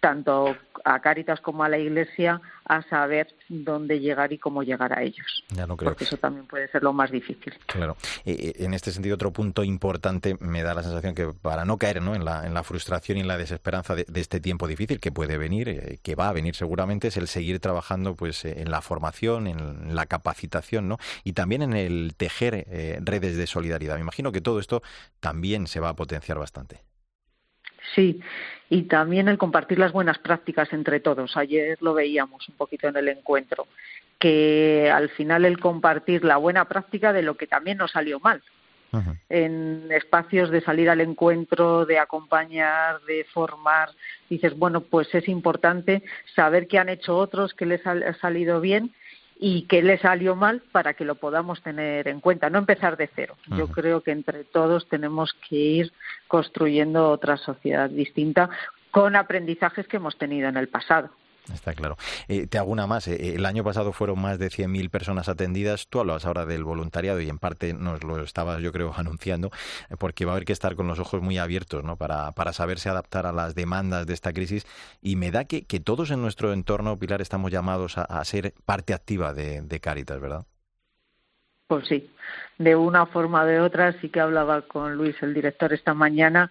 tanto 0.00 0.56
a 0.84 1.00
Cáritas 1.00 1.40
como 1.40 1.64
a 1.64 1.68
la 1.68 1.78
Iglesia 1.78 2.40
a 2.64 2.82
saber 2.82 3.34
dónde 3.48 3.98
llegar 3.98 4.32
y 4.32 4.38
cómo 4.38 4.62
llegar 4.62 4.96
a 4.96 5.02
ellos. 5.02 5.44
Porque 5.76 6.04
eso 6.04 6.16
también 6.18 6.46
puede 6.46 6.68
ser 6.68 6.82
lo 6.82 6.92
más 6.92 7.10
difícil. 7.10 7.54
Claro. 7.66 7.96
en 8.24 8.74
este 8.74 8.92
sentido, 8.92 9.14
otro 9.14 9.32
punto 9.32 9.64
importante 9.64 10.36
me 10.40 10.62
da 10.62 10.74
la 10.74 10.82
sensación 10.82 11.14
que 11.14 11.26
para 11.28 11.64
no 11.64 11.78
caer 11.78 12.02
¿no? 12.02 12.14
En, 12.14 12.24
la, 12.24 12.46
en 12.46 12.54
la 12.54 12.62
frustración 12.62 13.18
y 13.18 13.22
en 13.22 13.28
la 13.28 13.38
desesperanza 13.38 13.94
de, 13.94 14.06
este 14.14 14.40
tiempo 14.40 14.66
difícil 14.66 15.00
que 15.00 15.12
puede 15.12 15.38
venir, 15.38 15.68
eh, 15.68 15.98
que 16.02 16.14
va 16.14 16.28
a 16.28 16.32
venir 16.32 16.54
seguramente, 16.54 17.08
es 17.08 17.16
el 17.16 17.28
seguir 17.28 17.60
trabajando 17.60 18.14
pues 18.14 18.44
eh, 18.44 18.60
en 18.60 18.70
la 18.70 18.82
formación, 18.82 19.46
en 19.46 19.94
la 19.94 20.06
capacitación 20.06 20.88
¿no? 20.88 20.98
y 21.24 21.32
también 21.32 21.62
en 21.62 21.72
el 21.72 22.14
tejer 22.16 22.66
eh, 22.68 22.98
redes 23.02 23.36
de 23.36 23.46
solidaridad. 23.46 23.94
Me 23.96 24.02
imagino 24.02 24.32
que 24.32 24.40
todo 24.40 24.60
esto 24.60 24.82
también 25.20 25.66
se 25.66 25.80
va 25.80 25.90
a 25.90 25.96
potenciar 25.96 26.38
bastante. 26.38 26.87
Sí, 27.94 28.20
y 28.70 28.82
también 28.82 29.28
el 29.28 29.38
compartir 29.38 29.78
las 29.78 29.92
buenas 29.92 30.18
prácticas 30.18 30.72
entre 30.72 31.00
todos. 31.00 31.36
Ayer 31.36 31.78
lo 31.80 31.94
veíamos 31.94 32.48
un 32.48 32.56
poquito 32.56 32.88
en 32.88 32.96
el 32.96 33.08
encuentro, 33.08 33.66
que 34.18 34.90
al 34.92 35.08
final 35.10 35.44
el 35.44 35.58
compartir 35.58 36.24
la 36.24 36.36
buena 36.36 36.66
práctica 36.66 37.12
de 37.12 37.22
lo 37.22 37.36
que 37.36 37.46
también 37.46 37.78
nos 37.78 37.92
salió 37.92 38.20
mal. 38.20 38.42
En 39.28 39.86
espacios 39.90 40.48
de 40.48 40.62
salir 40.62 40.88
al 40.88 41.02
encuentro, 41.02 41.84
de 41.84 41.98
acompañar, 41.98 43.02
de 43.02 43.24
formar, 43.24 43.90
dices, 44.30 44.56
bueno, 44.56 44.80
pues 44.80 45.14
es 45.14 45.28
importante 45.28 46.02
saber 46.34 46.66
qué 46.66 46.78
han 46.78 46.88
hecho 46.88 47.14
otros, 47.14 47.52
qué 47.52 47.66
les 47.66 47.86
ha 47.86 48.14
salido 48.14 48.62
bien 48.62 48.94
y 49.40 49.62
qué 49.62 49.82
le 49.82 49.98
salió 49.98 50.34
mal 50.34 50.62
para 50.72 50.94
que 50.94 51.04
lo 51.04 51.14
podamos 51.14 51.62
tener 51.62 52.08
en 52.08 52.20
cuenta, 52.20 52.50
no 52.50 52.58
empezar 52.58 52.96
de 52.96 53.08
cero. 53.14 53.36
Yo 53.56 53.68
creo 53.68 54.02
que 54.02 54.10
entre 54.10 54.44
todos 54.44 54.88
tenemos 54.88 55.34
que 55.48 55.56
ir 55.56 55.92
construyendo 56.26 57.10
otra 57.10 57.36
sociedad 57.36 57.88
distinta 57.88 58.50
con 58.90 59.14
aprendizajes 59.14 59.86
que 59.86 59.98
hemos 59.98 60.18
tenido 60.18 60.48
en 60.48 60.56
el 60.56 60.68
pasado. 60.68 61.10
Está 61.52 61.74
claro. 61.74 61.96
Eh, 62.28 62.46
te 62.46 62.58
hago 62.58 62.70
una 62.70 62.86
más. 62.86 63.08
Eh, 63.08 63.34
el 63.34 63.46
año 63.46 63.64
pasado 63.64 63.92
fueron 63.92 64.20
más 64.20 64.38
de 64.38 64.48
100.000 64.48 64.90
personas 64.90 65.28
atendidas. 65.28 65.88
Tú 65.88 66.00
hablabas 66.00 66.26
ahora 66.26 66.46
del 66.46 66.64
voluntariado 66.64 67.20
y 67.20 67.28
en 67.28 67.38
parte 67.38 67.72
nos 67.74 68.04
lo 68.04 68.22
estabas, 68.22 68.60
yo 68.60 68.72
creo, 68.72 68.92
anunciando, 68.96 69.50
eh, 69.90 69.96
porque 69.98 70.24
va 70.24 70.32
a 70.32 70.34
haber 70.34 70.44
que 70.44 70.52
estar 70.52 70.76
con 70.76 70.86
los 70.86 70.98
ojos 70.98 71.22
muy 71.22 71.38
abiertos 71.38 71.84
¿no? 71.84 71.96
para, 71.96 72.32
para 72.32 72.52
saberse 72.52 72.88
adaptar 72.88 73.26
a 73.26 73.32
las 73.32 73.54
demandas 73.54 74.06
de 74.06 74.14
esta 74.14 74.32
crisis. 74.32 74.66
Y 75.00 75.16
me 75.16 75.30
da 75.30 75.44
que, 75.44 75.64
que 75.64 75.80
todos 75.80 76.10
en 76.10 76.20
nuestro 76.20 76.52
entorno, 76.52 76.98
Pilar, 76.98 77.20
estamos 77.20 77.50
llamados 77.50 77.98
a, 77.98 78.24
ser 78.24 78.52
parte 78.66 78.92
activa 78.92 79.32
de, 79.32 79.62
de 79.62 79.80
Caritas, 79.80 80.20
¿verdad? 80.20 80.44
Pues 81.68 81.86
sí, 81.86 82.10
de 82.56 82.74
una 82.74 83.06
forma 83.06 83.42
o 83.42 83.46
de 83.46 83.60
otra, 83.60 83.92
sí 84.00 84.08
que 84.08 84.20
hablaba 84.20 84.62
con 84.62 84.94
Luis, 84.96 85.14
el 85.22 85.34
director, 85.34 85.72
esta 85.72 85.92
mañana, 85.92 86.50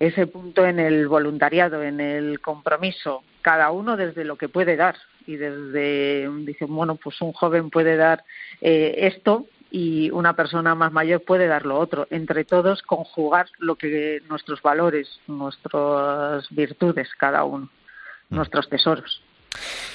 ese 0.00 0.26
punto 0.26 0.64
en 0.66 0.80
el 0.80 1.08
voluntariado, 1.08 1.82
en 1.82 2.00
el 2.00 2.40
compromiso, 2.40 3.22
cada 3.46 3.70
uno 3.70 3.96
desde 3.96 4.24
lo 4.24 4.34
que 4.34 4.48
puede 4.48 4.74
dar. 4.74 4.96
Y 5.24 5.36
desde, 5.36 6.28
dice, 6.40 6.64
bueno, 6.64 6.96
pues 6.96 7.20
un 7.20 7.32
joven 7.32 7.70
puede 7.70 7.96
dar 7.96 8.24
eh, 8.60 8.96
esto 9.02 9.46
y 9.70 10.10
una 10.10 10.34
persona 10.34 10.74
más 10.74 10.90
mayor 10.90 11.22
puede 11.22 11.46
dar 11.46 11.64
lo 11.64 11.78
otro. 11.78 12.08
Entre 12.10 12.44
todos, 12.44 12.82
conjugar 12.82 13.46
lo 13.60 13.76
que 13.76 14.20
nuestros 14.28 14.60
valores, 14.62 15.20
nuestras 15.28 16.50
virtudes, 16.50 17.08
cada 17.16 17.44
uno, 17.44 17.70
nuestros 18.30 18.68
tesoros 18.68 19.22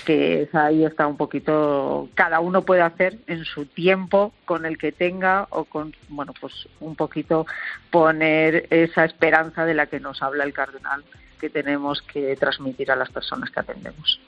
que 0.06 0.50
ahí 0.54 0.84
está 0.84 1.06
un 1.06 1.18
poquito, 1.18 2.10
cada 2.16 2.40
uno 2.40 2.64
puede 2.64 2.82
hacer 2.82 3.20
en 3.28 3.46
su 3.46 3.68
tiempo 3.68 4.34
con 4.46 4.66
el 4.66 4.80
que 4.80 4.92
tenga 4.92 5.46
o 5.52 5.66
con, 5.66 5.94
bueno, 6.10 6.34
pues 6.42 6.68
un 6.80 6.96
poquito 6.96 7.46
poner 7.92 8.66
esa 8.72 9.06
esperanza 9.06 9.64
de 9.66 9.76
la 9.76 9.86
que 9.86 10.00
nos 10.00 10.24
habla 10.24 10.44
el 10.44 10.54
cardenal 10.54 11.04
que 11.42 11.50
tenemos 11.50 12.04
que 12.04 12.36
transmitir 12.36 12.92
a 12.92 12.96
las 12.96 13.10
personas 13.10 13.50
que 13.50 13.60
atendemos. 13.60 14.20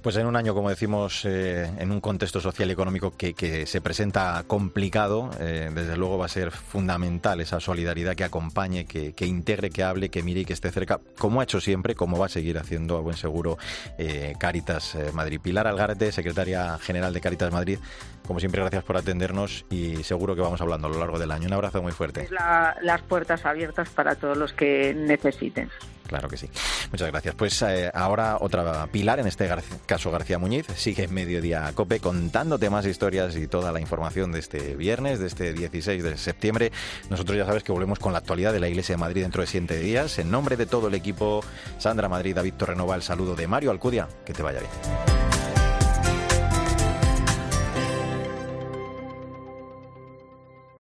Pues 0.00 0.16
en 0.16 0.26
un 0.26 0.36
año, 0.36 0.54
como 0.54 0.70
decimos, 0.70 1.24
eh, 1.24 1.70
en 1.78 1.90
un 1.90 2.00
contexto 2.00 2.40
social 2.40 2.68
y 2.70 2.72
económico 2.72 3.12
que, 3.16 3.66
se 3.66 3.80
presenta 3.80 4.42
complicado, 4.46 5.30
eh, 5.38 5.70
desde 5.74 5.96
luego 5.96 6.16
va 6.16 6.26
a 6.26 6.28
ser 6.28 6.50
fundamental 6.50 7.40
esa 7.40 7.60
solidaridad 7.60 8.14
que 8.14 8.24
acompañe, 8.24 8.86
que, 8.86 9.26
integre, 9.26 9.68
que 9.68 9.82
hable, 9.82 10.08
que 10.08 10.22
mire 10.22 10.40
y 10.40 10.44
que 10.46 10.54
esté 10.54 10.70
cerca, 10.70 11.00
como 11.18 11.40
ha 11.40 11.44
hecho 11.44 11.60
siempre, 11.60 11.94
como 11.94 12.18
va 12.18 12.26
a 12.26 12.30
seguir 12.30 12.56
haciendo 12.58 12.96
a 12.96 13.00
buen 13.00 13.16
seguro 13.16 13.58
eh, 13.98 14.34
Caritas 14.38 14.96
Madrid. 15.12 15.40
Pilar 15.42 15.66
Algarete, 15.66 16.10
secretaria 16.10 16.78
general 16.78 17.12
de 17.12 17.20
Caritas 17.20 17.52
Madrid, 17.52 17.78
como 18.26 18.40
siempre, 18.40 18.60
gracias 18.60 18.82
por 18.84 18.96
atendernos 18.96 19.66
y 19.70 20.02
seguro 20.02 20.34
que 20.34 20.40
vamos 20.40 20.60
hablando 20.60 20.88
a 20.88 20.90
lo 20.90 20.98
largo 20.98 21.18
del 21.18 21.30
año. 21.30 21.46
Un 21.46 21.52
abrazo 21.52 21.82
muy 21.82 21.92
fuerte. 21.92 22.28
las 22.30 23.02
puertas 23.02 23.44
abiertas 23.44 23.90
para 23.90 24.14
todos 24.16 24.36
los 24.36 24.52
que 24.52 24.94
necesiten. 24.94 25.70
Claro 26.06 26.28
que 26.28 26.36
sí. 26.36 26.48
Muchas 26.90 27.08
gracias. 27.08 27.34
Pues 27.34 27.60
eh, 27.62 27.90
ahora 27.92 28.38
otra 28.40 28.86
pilar, 28.86 29.20
en 29.20 29.26
este 29.26 29.48
caso 29.86 30.10
García 30.10 30.38
Muñiz, 30.38 30.66
sigue 30.76 31.04
en 31.04 31.14
Mediodía 31.14 31.70
Cope 31.74 32.00
contándote 32.00 32.70
más 32.70 32.86
historias 32.86 33.36
y 33.36 33.46
toda 33.46 33.72
la 33.72 33.80
información 33.80 34.32
de 34.32 34.38
este 34.38 34.76
viernes, 34.76 35.18
de 35.18 35.26
este 35.26 35.52
16 35.52 36.02
de 36.02 36.16
septiembre. 36.16 36.72
Nosotros 37.10 37.36
ya 37.36 37.46
sabes 37.46 37.62
que 37.62 37.72
volvemos 37.72 37.98
con 37.98 38.12
la 38.12 38.18
actualidad 38.18 38.52
de 38.52 38.60
la 38.60 38.68
Iglesia 38.68 38.94
de 38.94 39.00
Madrid 39.00 39.22
dentro 39.22 39.42
de 39.42 39.46
siete 39.46 39.78
días. 39.78 40.18
En 40.18 40.30
nombre 40.30 40.56
de 40.56 40.66
todo 40.66 40.88
el 40.88 40.94
equipo, 40.94 41.42
Sandra 41.78 42.08
Madrid, 42.08 42.34
David 42.34 42.54
Torrenova, 42.54 42.94
el 42.94 43.02
saludo 43.02 43.34
de 43.34 43.46
Mario 43.46 43.70
Alcudia. 43.70 44.08
Que 44.24 44.32
te 44.32 44.42
vaya 44.42 44.60
bien. 44.60 45.45